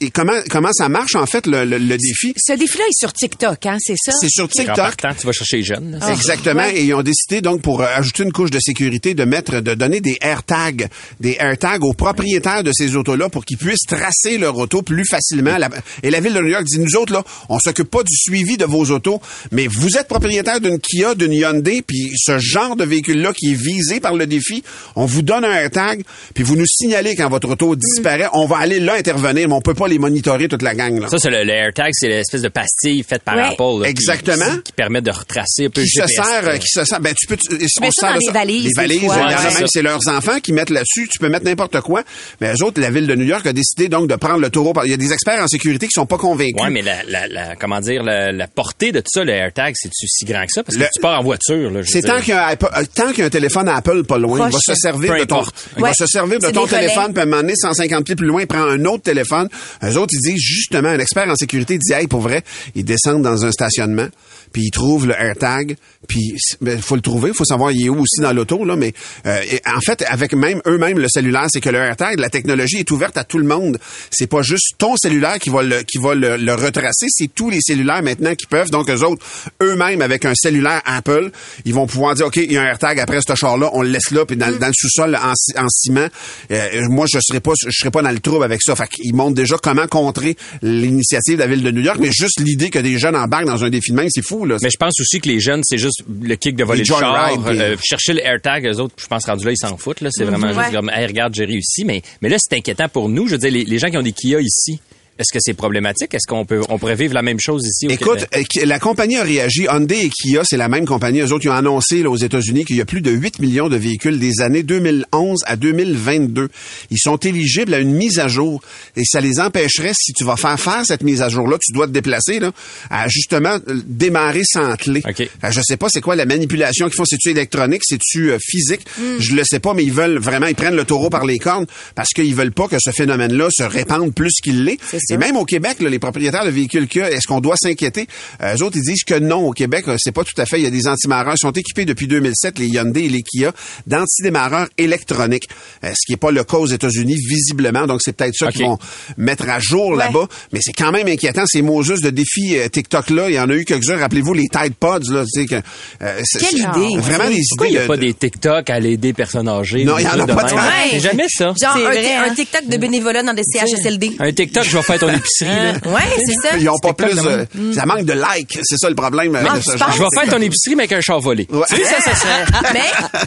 Et 0.00 0.10
comment, 0.10 0.32
comment 0.50 0.72
ça 0.72 0.88
marche, 0.88 1.14
en 1.14 1.26
fait, 1.26 1.46
le, 1.46 1.64
le- 1.64 1.78
le 1.78 1.96
défi? 1.96 2.34
Ce 2.36 2.52
défi-là 2.54 2.84
est 2.88 2.98
sur 2.98 3.12
TikTok, 3.12 3.64
hein, 3.66 3.76
c'est 3.80 3.94
ça? 3.96 4.12
C'est 4.20 4.28
sur 4.28 4.44
En 4.44 4.48
TikTok. 4.48 4.76
partant, 4.76 5.10
tu 5.18 5.26
vas 5.26 5.32
chercher 5.32 5.58
les 5.58 5.62
jeunes. 5.64 5.98
là. 5.98 6.12
Exactement. 6.12 6.64
Et 6.74 6.84
ils 6.84 6.94
ont 6.94 7.02
décidé 7.02 7.40
donc 7.40 7.62
pour 7.62 7.82
euh, 7.82 7.86
ajouter 7.94 8.24
une 8.24 8.32
couche 8.32 8.50
de 8.50 8.58
sécurité 8.60 9.14
de 9.14 9.24
mettre, 9.24 9.60
de 9.60 9.74
donner 9.74 10.00
des 10.00 10.18
AirTags, 10.20 10.88
des 11.20 11.36
AirTags 11.38 11.84
aux 11.84 11.92
propriétaires 11.94 12.64
de 12.64 12.72
ces 12.74 12.96
autos-là 12.96 13.28
pour 13.28 13.44
qu'ils 13.44 13.58
puissent 13.58 13.86
tracer 13.86 14.38
leur 14.38 14.56
auto 14.56 14.82
plus 14.82 15.04
facilement. 15.04 15.56
La- 15.58 15.70
Et 16.02 16.10
la 16.10 16.20
ville 16.20 16.32
de 16.34 16.40
New 16.40 16.48
York 16.48 16.64
dit 16.64 16.78
nous 16.80 16.96
autres 16.96 17.12
là, 17.12 17.22
on 17.48 17.58
s'occupe 17.58 17.90
pas 17.90 18.02
du 18.02 18.14
suivi 18.16 18.56
de 18.56 18.64
vos 18.64 18.84
autos, 18.90 19.20
mais 19.52 19.66
vous 19.66 19.96
êtes 19.96 20.08
propriétaire 20.08 20.60
d'une 20.60 20.78
Kia, 20.78 21.14
d'une 21.14 21.32
Hyundai, 21.32 21.82
puis 21.86 22.10
ce 22.16 22.38
genre 22.38 22.76
de 22.76 22.84
véhicule-là 22.84 23.32
qui 23.32 23.52
est 23.52 23.54
visé 23.60 24.00
par 24.00 24.14
le 24.14 24.26
défi, 24.26 24.62
on 24.96 25.04
vous 25.06 25.22
donne 25.22 25.44
un 25.44 25.52
AirTag, 25.52 26.02
puis 26.34 26.44
vous 26.44 26.56
nous 26.56 26.66
signalez 26.66 27.14
quand 27.16 27.28
votre 27.28 27.48
auto 27.50 27.74
disparaît, 27.76 28.28
on 28.32 28.46
va 28.46 28.58
aller 28.58 28.80
là 28.80 28.94
intervenir, 28.94 29.48
mais 29.48 29.54
on 29.54 29.60
peut 29.60 29.74
pas 29.74 29.88
les 29.88 29.98
monitorer 29.98 30.48
toute 30.48 30.62
la 30.62 30.74
gang 30.74 30.98
là. 31.00 31.08
Ça, 31.08 31.18
c'est 31.18 31.30
le, 31.30 31.44
le 31.44 31.52
AirTag, 31.52 31.90
c'est 31.92 32.08
l'espèce 32.08 32.42
de 32.42 32.48
pastille 32.48 33.02
faite 33.02 33.22
par 33.22 33.36
Ouais. 33.36 33.42
Apple. 33.52 33.82
là, 33.82 33.88
Exactement. 33.88 34.58
Qui, 34.64 34.72
permet 34.72 35.00
de 35.00 35.10
retracer 35.10 35.66
un 35.66 35.70
peu 35.70 35.82
qui 35.82 35.90
le 35.96 36.02
se 36.06 36.08
GPS. 36.08 36.26
sert, 36.26 36.42
là. 36.42 36.58
qui 36.58 36.68
se 36.68 36.84
sert, 36.84 37.00
ben 37.00 37.14
tu 37.18 37.26
peux, 37.26 37.36
tu, 37.36 37.46
on 37.82 37.90
ça 37.90 38.12
dans 38.12 38.18
les 38.18 38.32
valises, 38.32 38.64
les 38.66 38.72
valises, 38.74 39.02
Ouais, 39.04 39.66
c'est 39.66 39.82
leurs 39.82 40.06
enfants 40.08 40.40
qui 40.40 40.52
mettent 40.52 40.70
là-dessus. 40.70 41.08
Tu 41.10 41.18
peux 41.18 41.28
mettre 41.28 41.44
n'importe 41.44 41.80
quoi. 41.80 42.02
Mais 42.40 42.52
eux 42.52 42.64
autres, 42.64 42.80
la 42.80 42.90
ville 42.90 43.06
de 43.06 43.14
New 43.14 43.24
York 43.26 43.46
a 43.46 43.52
décidé 43.52 43.88
donc 43.88 44.08
de 44.08 44.14
prendre 44.16 44.38
le 44.40 44.50
taureau. 44.50 44.72
par- 44.72 44.84
Il 44.86 44.90
y 44.90 44.94
a 44.94 44.96
des 44.96 45.12
experts 45.12 45.42
en 45.42 45.48
sécurité 45.48 45.86
qui 45.86 45.92
sont 45.92 46.06
pas 46.06 46.16
convaincus. 46.18 46.62
Ouais, 46.62 46.70
mais 46.70 46.82
la, 46.82 47.02
la, 47.04 47.17
la- 47.26 47.56
comment 47.56 47.80
dire, 47.80 48.02
la, 48.02 48.30
la 48.32 48.46
portée 48.46 48.92
de 48.92 49.00
tout 49.00 49.08
ça, 49.12 49.24
le 49.24 49.32
AirTag, 49.32 49.74
c'est-tu 49.76 50.06
si 50.06 50.24
grand 50.24 50.46
que 50.46 50.52
ça? 50.52 50.62
Parce 50.62 50.76
que 50.76 50.82
Le- 50.82 50.88
tu 50.94 51.00
pars 51.00 51.18
en 51.18 51.22
voiture, 51.24 51.70
là. 51.70 51.82
je 51.82 51.86
veux 51.86 51.92
C'est 51.92 52.02
tant 52.02 52.18
qu'il 52.20 52.28
y 52.28 52.32
a 52.32 52.46
un 52.46 52.52
iPod- 52.54 52.86
tant 52.94 53.08
qu'il 53.08 53.18
y 53.20 53.22
a 53.22 53.26
un 53.26 53.30
téléphone 53.30 53.68
Apple 53.68 54.04
pas 54.04 54.18
loin, 54.18 54.48
il 54.48 54.52
va 54.52 54.58
se 54.60 54.74
servir 54.74 55.12
Peu 55.14 55.18
de 55.20 55.24
ton, 55.24 55.42
il 55.76 55.82
va 55.82 55.92
se 55.94 56.06
servir 56.06 56.38
de 56.38 56.50
ton 56.50 56.66
téléphone, 56.66 57.12
puis 57.12 57.20
à 57.20 57.22
un 57.22 57.26
moment 57.26 57.42
donné, 57.42 57.54
150 57.56 58.04
pieds 58.04 58.14
plus 58.16 58.26
loin, 58.26 58.42
il 58.42 58.46
prend 58.46 58.62
un 58.62 58.84
autre 58.84 59.02
téléphone. 59.02 59.48
Eux 59.82 59.96
autres, 59.96 60.14
ils 60.14 60.32
disent 60.32 60.40
justement, 60.42 60.88
un 60.90 60.98
expert 60.98 61.28
en 61.28 61.34
sécurité 61.36 61.78
dit, 61.78 61.92
hey, 61.92 62.06
pour 62.06 62.20
vrai, 62.20 62.42
ils 62.74 62.84
descendent 62.84 63.22
dans 63.22 63.44
un 63.44 63.50
stationnement, 63.52 64.06
puis 64.52 64.62
ils 64.66 64.70
trouvent 64.70 65.06
le 65.06 65.14
AirTag, 65.14 65.76
puis 66.06 66.34
il 66.62 66.82
faut 66.82 66.94
le 66.96 67.00
trouver, 67.02 67.30
il 67.30 67.34
faut 67.34 67.44
savoir 67.44 67.70
il 67.72 67.86
est 67.86 67.88
où 67.88 68.00
aussi 68.00 68.20
dans 68.20 68.32
l'auto 68.32 68.64
là, 68.64 68.76
mais 68.76 68.92
euh, 69.26 69.40
et 69.50 69.60
en 69.66 69.80
fait 69.80 70.02
avec 70.08 70.32
même 70.34 70.60
eux-mêmes 70.66 70.98
le 70.98 71.08
cellulaire, 71.08 71.46
c'est 71.48 71.60
que 71.60 71.68
le 71.70 71.78
AirTag, 71.78 72.18
la 72.18 72.30
technologie 72.30 72.78
est 72.78 72.90
ouverte 72.90 73.16
à 73.18 73.24
tout 73.24 73.38
le 73.38 73.44
monde. 73.44 73.78
C'est 74.10 74.26
pas 74.26 74.42
juste 74.42 74.74
ton 74.78 74.96
cellulaire 74.96 75.38
qui 75.38 75.50
va 75.50 75.62
le 75.62 75.82
qui 75.82 75.98
va 75.98 76.14
le, 76.14 76.36
le 76.36 76.54
retracer, 76.54 77.06
c'est 77.10 77.28
tous 77.34 77.50
les 77.50 77.60
cellulaires 77.60 78.02
maintenant 78.02 78.34
qui 78.34 78.46
peuvent. 78.46 78.70
Donc 78.70 78.88
eux 78.90 79.02
autres, 79.04 79.24
eux-mêmes 79.62 80.02
avec 80.02 80.24
un 80.24 80.34
cellulaire 80.34 80.82
Apple, 80.84 81.30
ils 81.64 81.74
vont 81.74 81.86
pouvoir 81.86 82.14
dire 82.14 82.26
ok, 82.26 82.36
il 82.36 82.52
y 82.52 82.56
a 82.56 82.62
un 82.62 82.66
AirTag 82.66 83.00
après 83.00 83.18
ce 83.26 83.34
char 83.34 83.56
là, 83.58 83.70
on 83.72 83.82
le 83.82 83.88
laisse 83.90 84.10
là, 84.10 84.24
puis 84.26 84.36
dans, 84.36 84.50
dans 84.58 84.66
le 84.68 84.72
sous-sol 84.74 85.16
en, 85.16 85.34
ci- 85.34 85.52
en 85.58 85.68
ciment. 85.68 86.08
Euh, 86.50 86.88
moi 86.88 87.06
je 87.12 87.18
serais 87.20 87.40
pas 87.40 87.52
je 87.64 87.70
serais 87.70 87.90
pas 87.90 88.02
dans 88.02 88.10
le 88.10 88.20
trouble 88.20 88.44
avec 88.44 88.60
ça. 88.62 88.74
Fait 88.76 88.88
qu'ils 88.88 89.14
montrent 89.14 89.34
déjà 89.34 89.56
comment 89.62 89.86
contrer 89.86 90.36
l'initiative 90.62 91.34
de 91.36 91.40
la 91.40 91.46
ville 91.46 91.62
de 91.62 91.70
New 91.70 91.82
York, 91.82 91.98
mais 92.00 92.10
juste 92.12 92.40
l'idée 92.40 92.70
que 92.70 92.78
des 92.78 92.98
jeunes 92.98 93.16
embarquent 93.16 93.46
dans 93.46 93.64
un 93.64 93.70
défi 93.70 93.90
de 93.90 93.96
même, 93.96 94.08
c'est 94.10 94.22
fou 94.24 94.44
là. 94.44 94.56
Mais 94.62 94.70
je 94.70 94.76
pense 94.76 94.98
aussi 95.00 95.20
que 95.20 95.28
les 95.28 95.40
jeunes, 95.40 95.62
c'est 95.64 95.78
juste 95.78 96.02
le 96.22 96.34
kick 96.36 96.56
de 96.56 96.64
voler 96.64 96.82
Les 96.82 96.84
le 96.88 96.94
char. 97.00 97.28
puis- 97.50 97.60
euh, 97.60 97.76
chercher 97.82 98.14
le 98.14 98.20
AirTag, 98.24 98.66
eux 98.66 98.80
autres, 98.80 98.94
je 98.98 99.06
pense 99.06 99.24
rendu 99.26 99.44
là, 99.44 99.52
ils 99.52 99.56
s'en 99.56 99.76
foutent. 99.76 100.00
Là. 100.00 100.10
C'est 100.12 100.24
vraiment 100.24 100.48
juste 100.48 100.74
comme, 100.74 100.90
hey, 100.94 101.06
regarde, 101.06 101.34
j'ai 101.34 101.44
réussi. 101.44 101.84
Mais, 101.84 102.02
mais 102.22 102.28
là, 102.28 102.36
c'est 102.38 102.56
inquiétant 102.56 102.88
pour 102.88 103.08
nous. 103.08 103.26
Je 103.26 103.32
veux 103.32 103.38
dire, 103.38 103.50
les, 103.50 103.64
les 103.64 103.78
gens 103.78 103.88
qui 103.90 103.96
ont 103.98 104.02
des 104.02 104.12
Kia 104.12 104.40
ici, 104.40 104.80
est-ce 105.18 105.32
que 105.32 105.38
c'est 105.40 105.54
problématique? 105.54 106.14
Est-ce 106.14 106.26
qu'on 106.28 106.44
peut, 106.44 106.60
on 106.68 106.78
pourrait 106.78 106.94
vivre 106.94 107.14
la 107.14 107.22
même 107.22 107.40
chose 107.40 107.64
ici 107.66 107.86
au 107.86 107.90
Écoute, 107.90 108.26
Québec? 108.30 108.48
euh, 108.62 108.66
la 108.66 108.78
compagnie 108.78 109.16
a 109.16 109.22
réagi. 109.22 109.64
Hyundai 109.64 110.04
et 110.06 110.10
Kia, 110.10 110.42
c'est 110.44 110.56
la 110.56 110.68
même 110.68 110.86
compagnie. 110.86 111.20
Eux 111.20 111.32
autres, 111.32 111.44
ils 111.44 111.48
ont 111.50 111.54
annoncé 111.54 112.02
là, 112.02 112.10
aux 112.10 112.16
États-Unis 112.16 112.64
qu'il 112.64 112.76
y 112.76 112.80
a 112.80 112.84
plus 112.84 113.00
de 113.00 113.10
8 113.10 113.40
millions 113.40 113.68
de 113.68 113.76
véhicules 113.76 114.18
des 114.18 114.40
années 114.40 114.62
2011 114.62 115.40
à 115.46 115.56
2022. 115.56 116.48
Ils 116.90 116.98
sont 116.98 117.16
éligibles 117.16 117.74
à 117.74 117.78
une 117.78 117.92
mise 117.92 118.18
à 118.18 118.28
jour. 118.28 118.60
Et 118.96 119.04
ça 119.04 119.20
les 119.20 119.40
empêcherait, 119.40 119.92
si 119.94 120.12
tu 120.12 120.24
vas 120.24 120.36
faire 120.36 120.58
faire 120.58 120.82
cette 120.86 121.02
mise 121.02 121.22
à 121.22 121.28
jour-là, 121.28 121.56
tu 121.60 121.72
dois 121.72 121.86
te 121.86 121.92
déplacer, 121.92 122.38
là, 122.40 122.52
à 122.90 123.08
justement 123.08 123.58
euh, 123.68 123.80
démarrer 123.86 124.42
sans 124.44 124.76
clé. 124.76 125.02
OK. 125.08 125.20
Euh, 125.20 125.50
Je 125.50 125.60
sais 125.62 125.76
pas 125.76 125.88
c'est 125.88 126.00
quoi 126.00 126.16
la 126.16 126.26
manipulation 126.26 126.86
qu'ils 126.86 126.96
font. 126.96 127.04
C'est-tu 127.04 127.30
électronique? 127.30 127.82
C'est-tu 127.84 128.30
euh, 128.32 128.38
physique? 128.40 128.82
Je 129.18 129.34
le 129.34 129.42
sais 129.44 129.58
pas, 129.60 129.74
mais 129.74 129.82
ils 129.84 129.92
veulent 129.92 130.18
vraiment, 130.18 130.46
ils 130.46 130.54
prennent 130.54 130.76
le 130.76 130.84
taureau 130.84 131.10
par 131.10 131.24
les 131.26 131.38
cornes 131.38 131.66
parce 131.94 132.10
qu'ils 132.10 132.34
veulent 132.34 132.52
pas 132.52 132.68
que 132.68 132.76
ce 132.80 132.90
phénomène-là 132.90 133.48
se 133.50 133.62
répande 133.64 134.14
plus 134.14 134.32
qu'il 134.42 134.64
l'est. 134.64 134.78
Et 135.14 135.16
même 135.16 135.36
au 135.36 135.44
Québec, 135.44 135.78
là, 135.80 135.88
les 135.90 135.98
propriétaires 135.98 136.44
de 136.44 136.50
véhicules 136.50 136.86
Kia, 136.88 137.10
est-ce 137.10 137.26
qu'on 137.26 137.40
doit 137.40 137.56
s'inquiéter? 137.56 138.06
Euh, 138.42 138.56
eux 138.56 138.62
autres, 138.62 138.76
ils 138.76 138.82
disent 138.82 139.04
que 139.04 139.14
non. 139.18 139.46
Au 139.48 139.52
Québec, 139.52 139.84
euh, 139.88 139.96
c'est 139.98 140.12
pas 140.12 140.24
tout 140.24 140.38
à 140.40 140.46
fait. 140.46 140.58
Il 140.58 140.64
y 140.64 140.66
a 140.66 140.70
des 140.70 140.86
antimarreurs. 140.86 141.34
Ils 141.36 141.40
sont 141.40 141.50
équipés 141.52 141.84
depuis 141.84 142.06
2007, 142.06 142.58
les 142.58 142.66
Hyundai 142.68 143.04
et 143.04 143.08
les 143.08 143.22
Kia, 143.22 143.52
d'antidémarreurs 143.86 144.68
électroniques. 144.78 145.48
Euh, 145.84 145.88
ce 145.94 146.06
qui 146.06 146.12
est 146.12 146.16
pas 146.16 146.30
le 146.30 146.44
cas 146.44 146.56
aux 146.58 146.66
États-Unis, 146.66 147.16
visiblement. 147.28 147.86
Donc, 147.86 148.00
c'est 148.02 148.12
peut-être 148.14 148.34
ça 148.34 148.50
qu'ils 148.52 148.62
vont 148.66 148.78
mettre 149.16 149.48
à 149.48 149.58
jour 149.60 149.94
là-bas. 149.94 150.26
Mais 150.52 150.60
c'est 150.62 150.72
quand 150.72 150.92
même 150.92 151.08
inquiétant, 151.08 151.44
ces 151.46 151.62
mots 151.62 151.82
juste 151.82 152.04
de 152.04 152.10
défis 152.10 152.56
euh, 152.56 152.68
TikTok-là. 152.68 153.28
Il 153.30 153.34
y 153.34 153.40
en 153.40 153.48
a 153.50 153.54
eu 153.54 153.64
quelques-uns. 153.64 153.96
Rappelez-vous, 153.98 154.34
les 154.34 154.48
Tide 154.48 154.74
Pods, 154.78 155.10
là. 155.10 155.24
tu 155.24 155.40
sais, 155.42 155.46
que, 155.46 155.54
euh, 156.02 156.20
c'est- 156.24 156.38
Quelle 156.40 156.48
c'est 156.50 156.56
idée. 156.80 156.96
Vraiment 157.00 157.28
des 157.30 157.40
Pourquoi 157.48 157.66
il 157.66 157.70
idées 157.70 157.70
n'y 157.70 157.76
a 157.78 157.82
de- 157.82 157.86
pas 157.86 157.96
de- 157.96 158.00
des 158.02 158.14
TikTok 158.14 158.70
à 158.70 158.80
l'aider 158.80 159.12
personnes 159.12 159.48
âgées? 159.48 159.84
Non, 159.84 159.98
il 159.98 160.02
y 160.02 160.04
des 160.04 160.10
en 160.10 160.20
a 160.20 160.26
pas 160.26 160.44
de 160.44 160.98
jamais 161.00 161.26
ça. 161.28 161.44
Genre 161.46 161.54
C'est 161.58 161.66
un, 161.68 161.90
vrai, 161.90 162.14
un 162.14 162.22
hein? 162.24 162.34
TikTok 162.34 162.66
de 162.68 162.76
bénévolat 162.76 163.22
dans 163.22 163.34
des 163.34 163.42
CHSLD. 163.44 164.12
Un 164.18 164.32
TikTok, 164.32 164.64
je 164.64 164.76
vais 164.76 164.82
faire 164.82 164.97
ton 164.98 165.08
épicerie. 165.08 165.48
là. 165.54 165.72
Ouais, 165.86 166.02
c'est 166.26 166.48
ça. 166.48 166.56
Ils 166.58 166.68
ont 166.68 166.78
pas 166.78 166.92
plus... 166.92 167.14
de 167.14 167.26
euh. 167.26 167.72
Ça 167.74 167.86
manque 167.86 168.04
de 168.04 168.12
likes. 168.12 168.58
C'est 168.62 168.76
ça 168.76 168.88
le 168.88 168.94
problème. 168.94 169.34
euh, 169.36 169.42
Ah, 169.48 169.56
de 169.56 169.62
ce 169.62 169.76
genre. 169.76 169.90
Je 169.92 169.98
vais 170.02 170.08
faire 170.14 170.32
ton 170.34 170.40
épicerie, 170.42 170.74
mais 170.76 170.82
avec 170.84 170.92
un 170.92 171.00
char 171.00 171.20
volé. 171.20 171.46
Ouais. 171.50 171.64
Tu 171.70 171.76
sais, 171.76 171.84
ça, 171.84 172.00
ça 172.00 172.14
serait... 172.14 172.44
Mais 172.72 172.82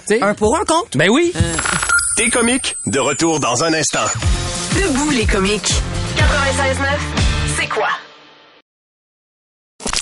Tu 0.08 0.16
sais? 0.18 0.22
un 0.22 0.34
pour 0.34 0.58
un 0.58 0.64
compte. 0.66 0.96
Ben 0.98 1.10
oui. 1.10 1.34
T'es 2.18 2.30
comique, 2.30 2.76
de 2.88 3.00
retour 3.00 3.40
dans 3.40 3.64
un 3.64 3.74
instant. 3.74 4.00
Debout 4.76 5.10
les 5.12 5.26
comiques. 5.26 5.74
96.9, 6.18 6.86
c'est 7.60 7.68
quoi? 7.68 7.88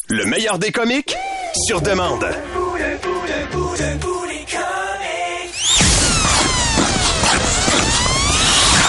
Le 0.10 0.26
meilleur 0.26 0.58
des 0.58 0.72
comiques, 0.72 1.16
sur 1.68 1.82
demande. 1.82 2.26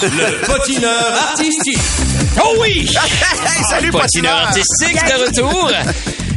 Le 0.02 0.47
patineur 0.47 1.14
artistique. 1.30 1.78
Oh 2.42 2.54
oui! 2.61 2.88
salut, 3.69 3.90
Patineur 3.90 4.00
patineur! 4.00 4.38
artistique 4.47 4.97
de 5.07 5.26
retour. 5.26 5.71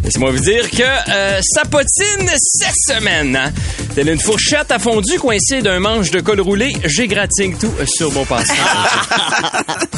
Laissez-moi 0.03 0.31
vous 0.31 0.39
dire 0.39 0.69
que 0.69 0.83
euh, 0.83 1.39
ça 1.41 1.63
potine 1.63 2.29
cette 2.35 2.97
semaine. 2.97 3.35
Hein? 3.37 3.53
Telle 3.95 4.09
une 4.09 4.19
fourchette 4.19 4.71
à 4.71 4.79
fondu 4.79 5.17
coincée 5.17 5.61
d'un 5.61 5.79
manche 5.79 6.11
de 6.11 6.19
col 6.19 6.41
roulé, 6.41 6.75
j'égratigne 6.83 7.55
tout 7.57 7.71
sur 7.85 8.11
mon 8.11 8.25
passage. 8.25 8.57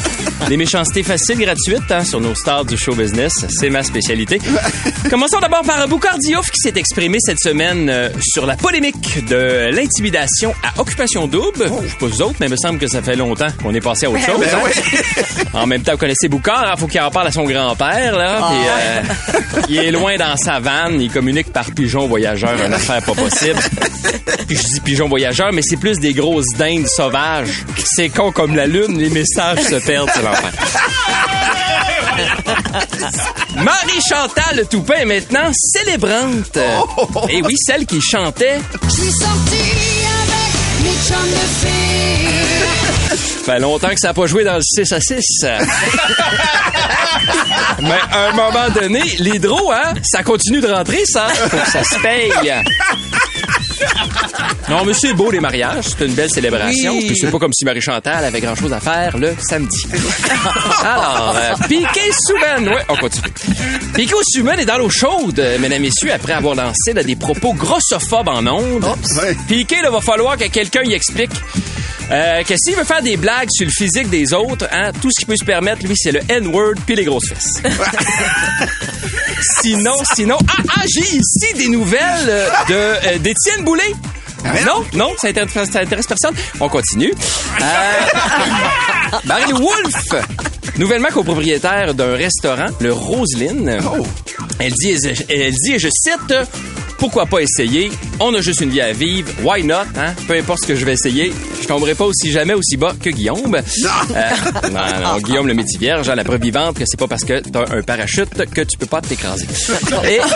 Des 0.48 0.56
méchancetés 0.56 1.02
faciles, 1.02 1.38
gratuites, 1.38 1.90
hein, 1.90 2.04
sur 2.04 2.20
nos 2.20 2.34
stars 2.36 2.64
du 2.64 2.76
show 2.76 2.94
business, 2.94 3.32
c'est 3.48 3.68
ma 3.68 3.82
spécialité. 3.82 4.38
Commençons 5.10 5.40
d'abord 5.40 5.62
par 5.62 5.88
Boucard 5.88 6.18
Diouf 6.18 6.50
qui 6.52 6.60
s'est 6.60 6.72
exprimé 6.76 7.18
cette 7.20 7.40
semaine 7.40 7.90
euh, 7.90 8.10
sur 8.20 8.46
la 8.46 8.54
polémique 8.56 9.26
de 9.26 9.70
l'intimidation 9.72 10.54
à 10.62 10.80
occupation 10.80 11.26
double. 11.26 11.64
Je 11.82 11.88
sais 11.88 11.96
pas 11.98 12.06
vous 12.06 12.22
autres, 12.22 12.36
mais 12.38 12.46
il 12.46 12.52
me 12.52 12.56
semble 12.56 12.78
que 12.78 12.86
ça 12.86 13.02
fait 13.02 13.16
longtemps 13.16 13.48
qu'on 13.60 13.74
est 13.74 13.80
passé 13.80 14.06
à 14.06 14.10
autre 14.10 14.24
chose. 14.24 14.36
hein. 14.44 15.42
En 15.52 15.66
même 15.66 15.82
temps, 15.82 15.92
vous 15.92 15.98
connaissez 15.98 16.28
Boucard, 16.28 16.74
il 16.76 16.80
faut 16.80 16.86
qu'il 16.86 17.00
en 17.00 17.10
parle 17.10 17.26
à 17.28 17.32
son 17.32 17.44
grand-père, 17.44 18.16
là. 18.16 18.48
puis, 18.48 18.58
euh, 18.68 19.60
il 19.68 19.76
est 19.78 19.90
loin 19.90 20.16
dans 20.16 20.36
sa 20.36 20.60
vanne, 20.60 21.00
il 21.00 21.10
communique 21.10 21.52
par 21.52 21.64
pigeon 21.72 22.06
voyageur, 22.06 22.54
une 22.64 22.72
affaire 22.74 23.02
pas 23.02 23.14
possible. 23.14 23.58
Puis 24.46 24.56
je 24.56 24.62
dis 24.74 24.80
pigeon 24.80 25.08
voyageur, 25.08 25.52
mais 25.52 25.62
c'est 25.62 25.76
plus 25.76 25.98
des 25.98 26.14
grosses 26.14 26.46
dindes 26.56 26.86
sauvages. 26.86 27.64
C'est 27.84 28.08
con 28.08 28.30
comme 28.32 28.54
la 28.54 28.66
lune, 28.66 28.98
les 28.98 29.10
messages 29.10 29.60
se 29.62 29.84
perdent, 29.84 30.08
c'est. 30.14 30.22
Marie-Chantal 33.56 34.66
Toupin 34.70 34.94
est 34.94 35.04
maintenant 35.04 35.50
célébrante. 35.52 36.56
Et 37.28 37.42
oui, 37.42 37.54
celle 37.58 37.84
qui 37.86 38.00
chantait 38.00 38.58
Je 38.84 38.90
suis 38.90 39.12
sortie 39.12 40.06
avec 40.22 40.52
mes 40.82 40.96
chums 41.06 41.30
de 41.30 41.66
filles. 41.66 43.44
fait 43.44 43.58
longtemps 43.58 43.88
que 43.88 43.98
ça 44.00 44.08
n'a 44.08 44.14
pas 44.14 44.26
joué 44.26 44.44
dans 44.44 44.56
le 44.56 44.62
6 44.62 44.92
à 44.92 45.00
6. 45.00 45.20
Mais 47.82 47.98
à 48.10 48.28
un 48.28 48.32
moment 48.32 48.68
donné, 48.74 49.02
l'hydro, 49.18 49.70
hein, 49.72 49.92
ça 50.02 50.22
continue 50.22 50.60
de 50.60 50.68
rentrer, 50.68 51.04
ça. 51.04 51.28
Faut 51.28 51.56
que 51.56 51.70
ça 51.70 51.84
se 51.84 51.98
paye. 52.00 52.32
Non, 54.68 54.84
mais 54.84 54.94
c'est 54.94 55.12
beau, 55.12 55.30
les 55.30 55.38
mariages. 55.40 55.84
C'est 55.96 56.06
une 56.06 56.14
belle 56.14 56.30
célébration. 56.30 56.94
Oui. 56.96 57.06
Puis 57.06 57.16
c'est 57.16 57.30
pas 57.30 57.38
comme 57.38 57.52
si 57.52 57.64
Marie-Chantal 57.64 58.24
avait 58.24 58.40
grand-chose 58.40 58.72
à 58.72 58.80
faire 58.80 59.16
le 59.16 59.32
samedi. 59.38 59.86
Alors, 60.84 61.36
euh, 61.36 61.54
Piquet 61.68 62.10
Souben. 62.26 62.68
Ouais, 62.68 62.82
on 62.88 62.96
continue. 62.96 63.32
Piquet 63.94 64.14
Souben 64.32 64.58
est 64.58 64.64
dans 64.64 64.78
l'eau 64.78 64.90
chaude, 64.90 65.38
euh, 65.38 65.58
mesdames 65.58 65.84
et 65.84 65.86
messieurs, 65.88 66.12
après 66.12 66.32
avoir 66.32 66.54
lancé 66.56 66.92
là, 66.94 67.04
des 67.04 67.16
propos 67.16 67.52
grossophobes 67.52 68.28
en 68.28 68.44
ondes. 68.46 68.84
ouais. 69.22 69.36
Piquet, 69.46 69.76
il 69.84 69.90
va 69.90 70.00
falloir 70.00 70.36
que 70.36 70.48
quelqu'un 70.48 70.82
y 70.82 70.94
explique 70.94 71.30
euh, 72.10 72.42
que 72.44 72.54
s'il 72.56 72.76
veut 72.76 72.84
faire 72.84 73.02
des 73.02 73.16
blagues 73.16 73.48
sur 73.50 73.66
le 73.66 73.72
physique 73.72 74.08
des 74.10 74.32
autres, 74.32 74.68
hein, 74.70 74.92
tout 75.00 75.10
ce 75.10 75.18
qu'il 75.20 75.26
peut 75.26 75.36
se 75.36 75.44
permettre, 75.44 75.84
lui, 75.84 75.94
c'est 75.96 76.12
le 76.12 76.20
N-word 76.28 76.74
puis 76.86 76.94
les 76.94 77.04
grosses 77.04 77.28
fesses. 77.28 77.62
sinon, 79.62 79.96
sinon... 80.14 80.38
Ah, 80.48 80.62
ah, 80.76 80.82
j'ai 80.86 81.16
ici 81.16 81.54
des 81.56 81.68
nouvelles 81.68 82.28
euh, 82.28 82.48
de 82.68 82.74
euh, 82.74 83.18
d'Étienne 83.18 83.64
Boulay. 83.64 83.92
Non, 84.66 84.84
non, 84.94 85.12
ça 85.18 85.28
intéresse, 85.28 85.70
ça 85.70 85.80
intéresse 85.80 86.06
personne. 86.06 86.34
On 86.60 86.68
continue. 86.68 87.12
Euh, 87.60 89.18
Marie 89.24 89.52
Wolf, 89.52 90.14
nouvellement 90.78 91.08
copropriétaire 91.12 91.94
d'un 91.94 92.14
restaurant, 92.16 92.66
le 92.80 92.92
Roseline. 92.92 93.78
Elle 94.58 94.72
dit, 94.72 94.96
elle 95.28 95.52
dit, 95.52 95.72
et 95.74 95.78
je 95.78 95.88
cite, 95.88 96.34
pourquoi 96.98 97.26
pas 97.26 97.40
essayer? 97.40 97.90
On 98.20 98.34
a 98.34 98.40
juste 98.40 98.62
une 98.62 98.70
vie 98.70 98.80
à 98.80 98.92
vivre. 98.92 99.28
Why 99.42 99.62
not? 99.64 99.74
Hein? 99.98 100.14
Peu 100.26 100.34
importe 100.38 100.60
ce 100.62 100.68
que 100.68 100.74
je 100.76 100.84
vais 100.86 100.94
essayer, 100.94 101.30
je 101.60 101.66
tomberai 101.68 101.94
pas 101.94 102.04
aussi 102.06 102.30
jamais 102.32 102.54
aussi 102.54 102.76
bas 102.78 102.94
que 103.00 103.10
Guillaume. 103.10 103.54
Euh, 103.56 104.30
non, 104.70 104.80
non, 105.02 105.18
Guillaume 105.18 105.46
le 105.46 105.54
métier 105.54 105.78
vierge, 105.78 106.08
hein, 106.08 106.14
la 106.14 106.24
preuve 106.24 106.40
vivante 106.40 106.78
que 106.78 106.84
c'est 106.86 106.98
pas 106.98 107.06
parce 107.06 107.24
que 107.24 107.40
t'as 107.40 107.64
un 107.76 107.82
parachute 107.82 108.30
que 108.50 108.62
tu 108.62 108.78
peux 108.78 108.86
pas 108.86 109.02
t'écraser. 109.02 109.46
Et- 110.04 110.20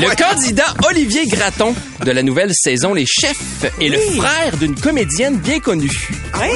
le 0.00 0.14
candidat 0.16 0.74
Olivier 0.88 1.26
Gratton 1.26 1.74
de 2.04 2.10
la 2.10 2.22
nouvelle 2.22 2.50
saison 2.54 2.94
Les 2.94 3.06
Chefs 3.06 3.64
est 3.80 3.88
le 3.88 3.98
frère 3.98 4.56
d'une 4.58 4.74
comédienne 4.78 5.36
bien 5.38 5.60
connue. 5.60 5.90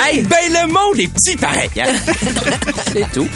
Hey, 0.05 0.23
ben 0.23 0.37
le 0.51 0.67
monde 0.73 0.99
est 0.99 1.09
petit 1.13 1.37
pareil. 1.37 1.71
hein? 1.79 1.93
C'est 2.93 3.11
tout. 3.13 3.29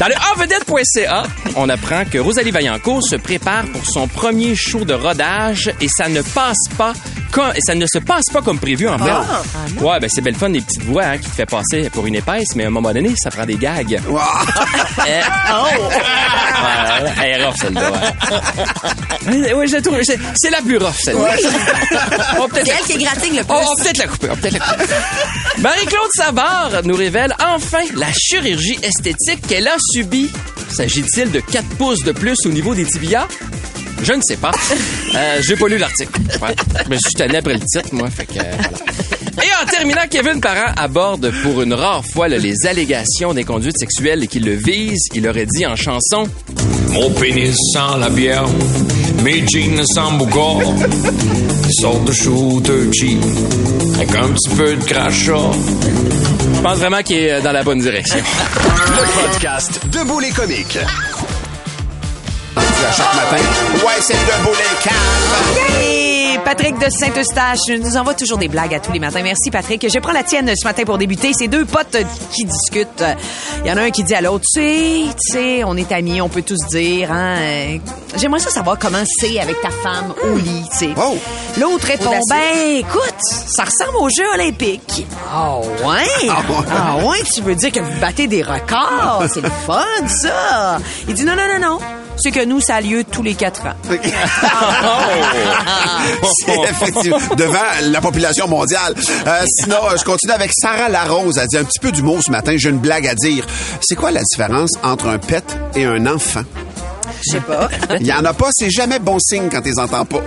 Dans 0.00 0.06
le 0.06 0.14
avedette.ca, 0.32 1.24
on 1.56 1.68
apprend 1.68 2.04
que 2.10 2.16
Rosalie 2.18 2.50
Vaillancourt 2.50 3.02
se 3.02 3.16
prépare 3.16 3.64
pour 3.66 3.84
son 3.84 4.08
premier 4.08 4.54
show 4.54 4.84
de 4.84 4.94
rodage 4.94 5.70
et 5.80 5.88
ça 5.88 6.08
ne 6.08 6.22
passe 6.22 6.56
pas 6.78 6.94
comme, 7.32 7.52
ça 7.58 7.74
ne 7.74 7.84
se 7.86 7.98
passe 7.98 8.24
pas 8.32 8.40
comme 8.40 8.58
prévu 8.58 8.88
en 8.88 8.96
fait. 8.98 9.82
ouais, 9.84 10.00
ben 10.00 10.08
c'est 10.08 10.22
belle 10.22 10.36
fun 10.36 10.48
des 10.48 10.62
petites 10.62 10.84
voix 10.84 11.04
hein, 11.04 11.18
qui 11.18 11.28
te 11.28 11.34
fait 11.34 11.44
passer 11.46 11.90
pour 11.90 12.06
une 12.06 12.14
épaisse, 12.14 12.54
mais 12.54 12.64
à 12.64 12.68
un 12.68 12.70
moment 12.70 12.92
donné, 12.94 13.12
ça 13.22 13.30
prend 13.30 13.44
des 13.44 13.56
gags. 13.56 14.00
Wow. 14.08 14.20
Euh, 15.06 15.20
Elle 17.22 17.40
est 17.40 17.44
rough, 17.44 17.56
celle-là. 17.60 17.90
Ouais, 19.56 19.66
je 19.66 19.76
trouve. 19.78 19.98
C'est 20.02 20.50
la 20.50 20.60
plus 20.62 20.78
rough, 20.78 20.96
celle-là. 21.02 21.36
C'est 22.64 22.70
elle 22.70 22.84
qui 22.86 22.92
égratigne 22.92 23.36
le 23.36 23.44
plus. 23.44 23.52
on 23.52 23.74
va 23.74 23.82
peut-être 23.82 23.98
la 23.98 24.06
couper. 24.06 24.28
Marie-Claude 25.58 26.10
Savard 26.14 26.70
nous 26.84 26.96
révèle 26.96 27.34
enfin 27.44 27.82
la 27.96 28.08
chirurgie 28.12 28.78
esthétique 28.82 29.46
qu'elle 29.46 29.68
a 29.68 29.76
subie. 29.92 30.30
S'agit-il 30.70 31.30
de 31.30 31.40
4 31.40 31.64
pouces 31.76 32.02
de 32.04 32.12
plus 32.12 32.36
au 32.44 32.48
niveau 32.50 32.74
des 32.74 32.84
tibias? 32.84 33.26
Je 34.02 34.12
ne 34.12 34.20
sais 34.20 34.36
pas. 34.36 34.50
Euh, 35.14 35.40
J'ai 35.42 35.56
pas 35.56 35.68
lu 35.68 35.78
l'article. 35.78 36.12
Ouais. 36.42 36.54
Mais 36.88 36.96
je 36.96 37.08
suis 37.08 37.14
tanné 37.14 37.38
après 37.38 37.54
le 37.54 37.60
titre, 37.60 37.88
moi. 37.92 38.10
Fait 38.10 38.26
que, 38.26 38.38
euh, 38.38 38.42
voilà. 38.58 38.78
En 39.58 39.64
terminant, 39.64 40.02
Kevin 40.10 40.40
Parent 40.40 40.72
aborde 40.76 41.32
pour 41.42 41.62
une 41.62 41.72
rare 41.72 42.04
fois 42.04 42.28
là, 42.28 42.36
les 42.36 42.66
allégations 42.66 43.32
d'inconduite 43.32 43.78
sexuelle 43.78 44.28
qui 44.28 44.38
le 44.38 44.52
visent. 44.52 45.08
Il 45.14 45.26
aurait 45.26 45.46
dit 45.46 45.64
en 45.66 45.76
chanson 45.76 46.24
Mon 46.90 47.10
pénis 47.12 47.56
sent 47.72 47.98
la 47.98 48.10
bière, 48.10 48.44
mes 49.22 49.46
jeans 49.46 49.82
sentent 49.86 50.18
Boucard. 50.18 50.60
Ils 51.68 51.80
sortent 51.80 52.04
de 52.04 52.12
shooter 52.12 52.92
cheap, 52.92 53.18
avec 53.94 54.14
un 54.14 54.28
petit 54.28 54.50
peu 54.50 54.76
de 54.76 54.84
crachat. 54.84 55.50
Je 56.54 56.60
pense 56.60 56.78
vraiment 56.78 57.02
qu'il 57.02 57.16
est 57.16 57.40
dans 57.40 57.52
la 57.52 57.62
bonne 57.62 57.78
direction. 57.78 58.18
Le 58.18 59.22
podcast 59.22 59.80
Debout 59.90 60.20
les 60.20 60.30
comiques. 60.30 60.78
À 62.84 62.92
chaque 62.92 63.14
matin. 63.14 63.42
Ouais, 63.86 63.94
c'est 64.00 64.12
debout 64.14 64.54
les 64.54 64.82
calmes. 64.82 65.76
Hey, 65.80 66.38
Patrick 66.44 66.78
de 66.78 66.88
Saint-Eustache 66.90 67.58
nous 67.80 67.96
envoie 67.96 68.14
toujours 68.14 68.38
des 68.38 68.48
blagues 68.48 68.74
à 68.74 68.80
tous 68.80 68.92
les 68.92 69.00
matins. 69.00 69.22
Merci, 69.22 69.50
Patrick. 69.50 69.86
Je 69.92 69.98
prends 69.98 70.12
la 70.12 70.22
tienne 70.22 70.52
ce 70.54 70.64
matin 70.64 70.84
pour 70.84 70.98
débuter. 70.98 71.32
C'est 71.32 71.48
deux 71.48 71.64
potes 71.64 71.96
qui 72.32 72.44
discutent. 72.44 73.04
Il 73.64 73.68
y 73.68 73.72
en 73.72 73.76
a 73.78 73.82
un 73.82 73.90
qui 73.90 74.04
dit 74.04 74.14
à 74.14 74.20
l'autre, 74.20 74.44
tu 74.54 74.60
sais, 74.60 75.02
tu 75.08 75.32
sais, 75.32 75.64
on 75.64 75.76
est 75.76 75.90
amis, 75.90 76.20
on 76.20 76.28
peut 76.28 76.42
tous 76.42 76.58
dire, 76.70 77.10
hein. 77.10 77.78
J'aimerais 78.16 78.40
ça 78.40 78.50
savoir 78.50 78.78
comment 78.78 79.02
c'est 79.18 79.40
avec 79.40 79.60
ta 79.60 79.70
femme 79.70 80.12
au 80.22 80.36
lit, 80.36 80.62
tu 80.70 80.78
sais. 80.78 80.90
Oh. 80.96 81.16
L'autre 81.58 81.86
répond, 81.86 82.10
Audacieux. 82.10 82.22
ben, 82.30 82.76
écoute, 82.76 83.20
ça 83.48 83.64
ressemble 83.64 83.96
aux 83.98 84.08
Jeux 84.10 84.28
olympiques. 84.34 85.06
Ah 85.32 85.58
ouais? 85.58 86.28
Ah 86.30 86.42
ouais. 86.48 86.66
Ah 86.70 86.96
ouais, 87.06 87.18
tu 87.34 87.40
veux 87.40 87.54
dire 87.54 87.72
que 87.72 87.80
vous 87.80 88.00
battez 88.00 88.26
des 88.28 88.42
records? 88.42 89.24
C'est 89.32 89.40
le 89.40 89.50
fun, 89.66 89.84
ça. 90.06 90.78
Il 91.08 91.14
dit, 91.14 91.24
non, 91.24 91.34
non, 91.34 91.58
non, 91.58 91.68
non. 91.70 91.78
C'est 92.16 92.30
que 92.30 92.44
nous, 92.44 92.60
ça 92.60 92.76
a 92.76 92.80
lieu 92.80 93.04
tous 93.04 93.22
les 93.22 93.34
quatre 93.34 93.66
ans. 93.66 93.74
C'est 96.44 96.60
effectivement 96.70 97.18
devant 97.36 97.58
la 97.82 98.00
population 98.00 98.48
mondiale. 98.48 98.94
Euh, 99.26 99.44
sinon, 99.46 99.76
je 99.96 100.04
continue 100.04 100.32
avec 100.32 100.50
Sarah 100.54 100.88
Larose. 100.88 101.38
Elle 101.38 101.46
dit 101.48 101.58
un 101.58 101.64
petit 101.64 101.78
peu 101.78 101.92
d'humour 101.92 102.22
ce 102.22 102.30
matin. 102.30 102.54
J'ai 102.56 102.70
une 102.70 102.78
blague 102.78 103.06
à 103.06 103.14
dire. 103.14 103.46
C'est 103.80 103.96
quoi 103.96 104.10
la 104.10 104.22
différence 104.22 104.72
entre 104.82 105.08
un 105.08 105.18
pet 105.18 105.44
et 105.74 105.84
un 105.84 106.06
enfant? 106.06 106.42
Je 107.22 107.32
sais 107.32 107.40
pas. 107.40 107.68
Il 108.00 108.06
y 108.06 108.12
en 108.12 108.24
a 108.24 108.32
pas. 108.32 108.48
C'est 108.52 108.70
jamais 108.70 108.98
bon 108.98 109.18
signe 109.18 109.48
quand 109.50 109.60
tu 109.60 109.70
les 109.70 109.78
entends 109.78 110.04
pas. 110.04 110.22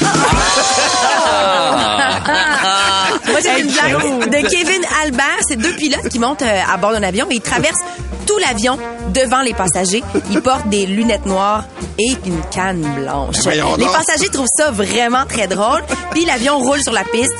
Moi, 3.26 3.38
c'est 3.40 3.60
une 3.60 3.70
blague 3.70 4.30
de 4.30 4.48
Kevin 4.48 4.82
Albert. 5.02 5.38
C'est 5.46 5.56
deux 5.56 5.74
pilotes 5.74 6.08
qui 6.08 6.18
montent 6.18 6.42
euh, 6.42 6.60
à 6.68 6.76
bord 6.76 6.92
d'un 6.92 7.02
avion, 7.02 7.26
mais 7.28 7.36
ils 7.36 7.40
traversent 7.40 7.82
tout 8.26 8.38
l'avion 8.38 8.78
devant 9.08 9.42
les 9.42 9.54
passagers. 9.54 10.02
Ils 10.30 10.40
portent 10.40 10.68
des 10.68 10.86
lunettes 10.86 11.26
noires 11.26 11.64
et 11.98 12.16
une 12.26 12.40
canne 12.50 12.82
blanche. 12.96 13.44
Les 13.46 13.86
passagers 13.86 14.28
trouvent 14.30 14.46
ça 14.56 14.70
vraiment 14.70 15.24
très 15.26 15.46
drôle. 15.46 15.82
Puis 16.12 16.24
l'avion 16.24 16.58
roule 16.58 16.80
sur 16.82 16.92
la 16.92 17.04
piste, 17.04 17.34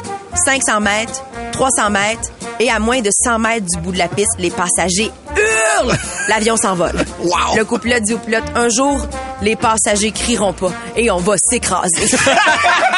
500 0.45 0.81
mètres, 0.81 1.23
300 1.53 1.91
mètres, 1.91 2.31
et 2.59 2.71
à 2.71 2.79
moins 2.79 3.01
de 3.01 3.11
100 3.11 3.39
mètres 3.39 3.67
du 3.67 3.79
bout 3.81 3.93
de 3.93 3.99
la 3.99 4.09
piste, 4.09 4.33
les 4.39 4.51
passagers 4.51 5.11
hurlent. 5.37 5.97
L'avion 6.29 6.57
s'envole. 6.57 7.05
Wow. 7.21 7.57
Le 7.57 7.65
copilote 7.65 8.03
dit 8.03 8.15
au 8.15 8.19
pilote, 8.19 8.45
un 8.55 8.69
jour, 8.69 9.07
les 9.43 9.57
passagers 9.57 10.13
crieront 10.13 10.53
pas 10.53 10.73
et 10.97 11.11
on 11.11 11.19
va 11.19 11.37
s'écraser. 11.39 12.07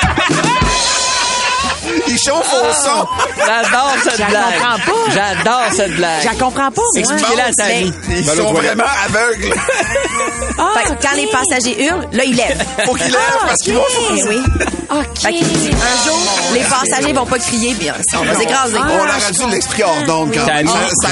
Son. 2.19 3.07
J'adore 3.37 3.95
cette 4.05 4.17
blague. 4.17 4.33
comprends 4.55 4.79
pas. 4.79 5.11
J'adore 5.15 5.63
cette 5.75 5.97
blague. 5.97 6.23
Je 6.23 6.27
la 6.27 6.33
comprends 6.35 6.71
pas, 6.71 6.83
moi. 6.83 7.01
Expliquez-la 7.01 7.45
à 7.45 7.53
ta 7.53 7.69
vie. 7.69 7.93
Ils 8.11 8.25
sont 8.27 8.53
vraiment 8.53 8.85
aveugles. 9.07 9.55
Ah, 10.59 10.69
Fait 10.79 10.95
que 10.95 11.03
quand 11.03 11.17
les 11.17 11.27
passagers 11.29 11.85
hurlent, 11.85 12.07
là, 12.13 12.25
ils 12.25 12.37
lèvent. 12.37 12.65
Faut 12.85 12.95
qu'ils 12.95 13.07
lèvent 13.07 13.39
parce 13.47 13.59
qu'ils 13.63 13.75
vont 13.75 13.83
Eh 14.17 14.23
oui. 14.25 14.43
Un 14.91 16.05
jour, 16.07 16.19
les 16.53 16.61
passagers 16.61 17.13
vont 17.15 17.25
pas 17.25 17.39
crier, 17.39 17.75
bien, 17.75 17.95
on 18.15 18.25
va 18.25 18.35
s'écraser. 18.35 18.77
On 18.79 18.83
a 18.83 19.31
dû 19.47 19.55
l'esprit 19.55 19.83
hors 19.83 20.05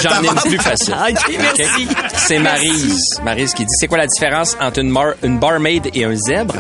j'en 0.03 0.23
ai 0.23 0.49
plus 0.49 0.59
facile. 0.59 0.95
OK, 1.09 1.37
merci. 1.41 1.89
C'est 2.17 2.39
Marise. 2.39 2.99
Marise 3.25 3.55
qui 3.55 3.65
dit 3.65 3.73
c'est 3.79 3.87
quoi 3.89 3.99
la 3.99 4.07
différence 4.07 4.57
entre 4.61 4.81
une, 4.81 4.91
mar- 4.91 5.15
une 5.23 5.39
barmaid 5.39 5.89
et 5.95 6.05
un 6.05 6.15
zèbre? 6.15 6.55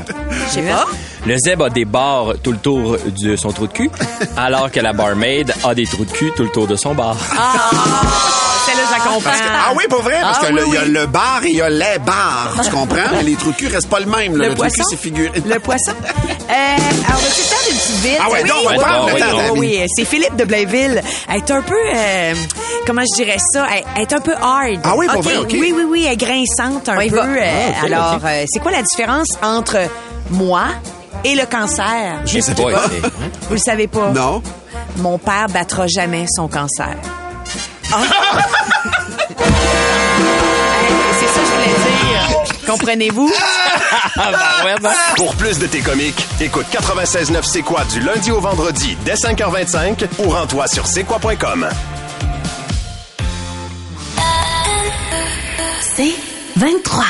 Je 0.49 0.55
sais 0.55 0.63
pas. 0.63 0.87
Le 1.27 1.37
zèbre 1.39 1.67
a 1.67 1.71
des 1.71 1.85
barres 1.85 2.33
tout 2.43 2.53
le 2.53 2.59
tour 2.59 2.97
de 3.07 3.37
son 3.37 3.51
trou 3.53 3.67
de 3.67 3.73
cul, 3.73 3.91
alors 4.37 4.71
que 4.71 4.81
la 4.81 4.93
barmaid 4.93 5.53
a 5.65 5.75
des 5.75 5.85
trous 5.87 6.05
de 6.07 6.11
cul 6.11 6.33
tout 6.35 6.45
le 6.45 6.49
tour 6.49 6.67
de 6.67 6.77
son 6.77 6.95
bar. 6.95 7.15
Celle-là, 8.67 8.83
je 8.87 8.93
la 8.93 9.05
comprends. 9.05 9.31
Ah 9.53 9.73
oui, 9.77 9.85
pour 9.89 10.03
vrai, 10.03 10.17
parce 10.21 10.39
Ah 10.43 10.47
que 10.47 10.53
oui, 10.53 10.61
y 10.75 10.77
a 10.77 10.83
oui. 10.83 10.89
le 10.91 11.07
bar 11.07 11.41
et 11.45 11.49
il 11.51 11.57
y 11.57 11.61
a 11.61 11.69
les 11.69 11.99
bars. 12.05 12.55
Tu 12.65 12.71
comprends? 12.71 12.97
Mais 13.13 13.23
les 13.23 13.35
trous 13.37 13.51
de 13.53 13.57
cul 13.57 13.67
restent 13.69 13.89
pas 13.91 14.01
le 14.01 14.07
même. 14.07 14.37
là. 14.37 14.45
Le 14.45 14.51
Le, 14.51 14.55
trou 14.55 14.65
de 14.65 14.71
cul, 14.71 14.77
poisson? 14.79 14.85
c'est 14.91 14.97
figuré. 14.97 15.33
Le 15.47 15.59
poisson? 15.61 15.93
Euh, 15.93 16.55
alors, 16.55 17.21
je 17.21 17.27
vais 17.27 17.43
faire 17.43 17.71
une 17.71 17.77
petite 17.77 17.97
vite. 18.03 18.19
Ah 18.21 18.31
ouais, 18.31 18.43
oui, 18.43 18.49
donc, 18.49 18.83
parle, 18.83 19.11
temps, 19.13 19.37
David. 19.37 19.53
oui, 19.59 19.85
c'est 19.95 20.05
Philippe 20.05 20.37
de 20.37 20.45
Blainville. 20.45 21.03
Elle 21.29 21.37
est 21.37 21.51
un 21.51 21.63
peu, 21.63 21.75
euh, 21.95 22.35
comment 22.87 23.03
je 23.03 23.23
dirais 23.23 23.39
ça, 23.53 23.67
elle 23.97 24.03
est 24.03 24.13
un 24.13 24.21
peu 24.21 24.35
hard. 24.35 24.81
Ah 24.85 24.95
oui, 24.97 25.07
pour 25.13 25.23
vrai, 25.23 25.37
OK. 25.39 25.49
Oui, 25.53 25.73
oui, 25.77 25.85
oui, 25.89 26.05
elle 26.07 26.15
est 26.15 26.17
grinçante 26.17 26.89
un 26.89 26.97
peu. 27.09 27.19
euh, 27.19 27.71
Ah, 27.77 27.81
ok, 27.81 27.93
alors, 27.93 28.21
euh, 28.25 28.45
c'est 28.49 28.61
quoi 28.61 28.71
la 28.73 28.83
différence 28.83 29.29
entre 29.43 29.77
moi 30.31 30.65
et 31.25 31.35
le 31.35 31.47
cancer? 31.47 32.21
Je 32.25 32.41
sais 32.41 32.55
pas. 32.55 32.87
Vous 33.49 33.55
le 33.55 33.59
savez 33.59 33.87
pas? 33.87 34.11
Non. 34.11 34.43
Mon 34.97 35.19
père 35.19 35.47
battra 35.49 35.87
jamais 35.87 36.27
son 36.29 36.49
cancer. 36.49 36.97
Ah. 37.93 37.99
C'est 41.19 41.27
ça 41.27 41.41
que 41.41 41.47
je 41.47 41.53
voulais 41.53 41.75
dire. 41.77 42.67
Comprenez-vous? 42.67 43.33
Ah, 44.17 44.31
ben 44.33 44.65
ouais, 44.65 44.75
ben. 44.81 44.93
Pour 45.17 45.35
plus 45.37 45.59
de 45.59 45.67
tes 45.67 45.81
comiques, 45.81 46.27
écoute 46.41 46.67
96.9 46.73 47.43
C'est 47.43 47.63
quoi 47.63 47.85
du 47.85 48.01
lundi 48.01 48.31
au 48.31 48.41
vendredi 48.41 48.97
dès 49.05 49.15
5h25 49.15 50.07
ou 50.19 50.31
rends-toi 50.31 50.67
sur 50.69 50.87
c'est 50.87 51.05
quoi.com. 51.05 51.69
C'est 55.97 56.15
23. 56.57 57.05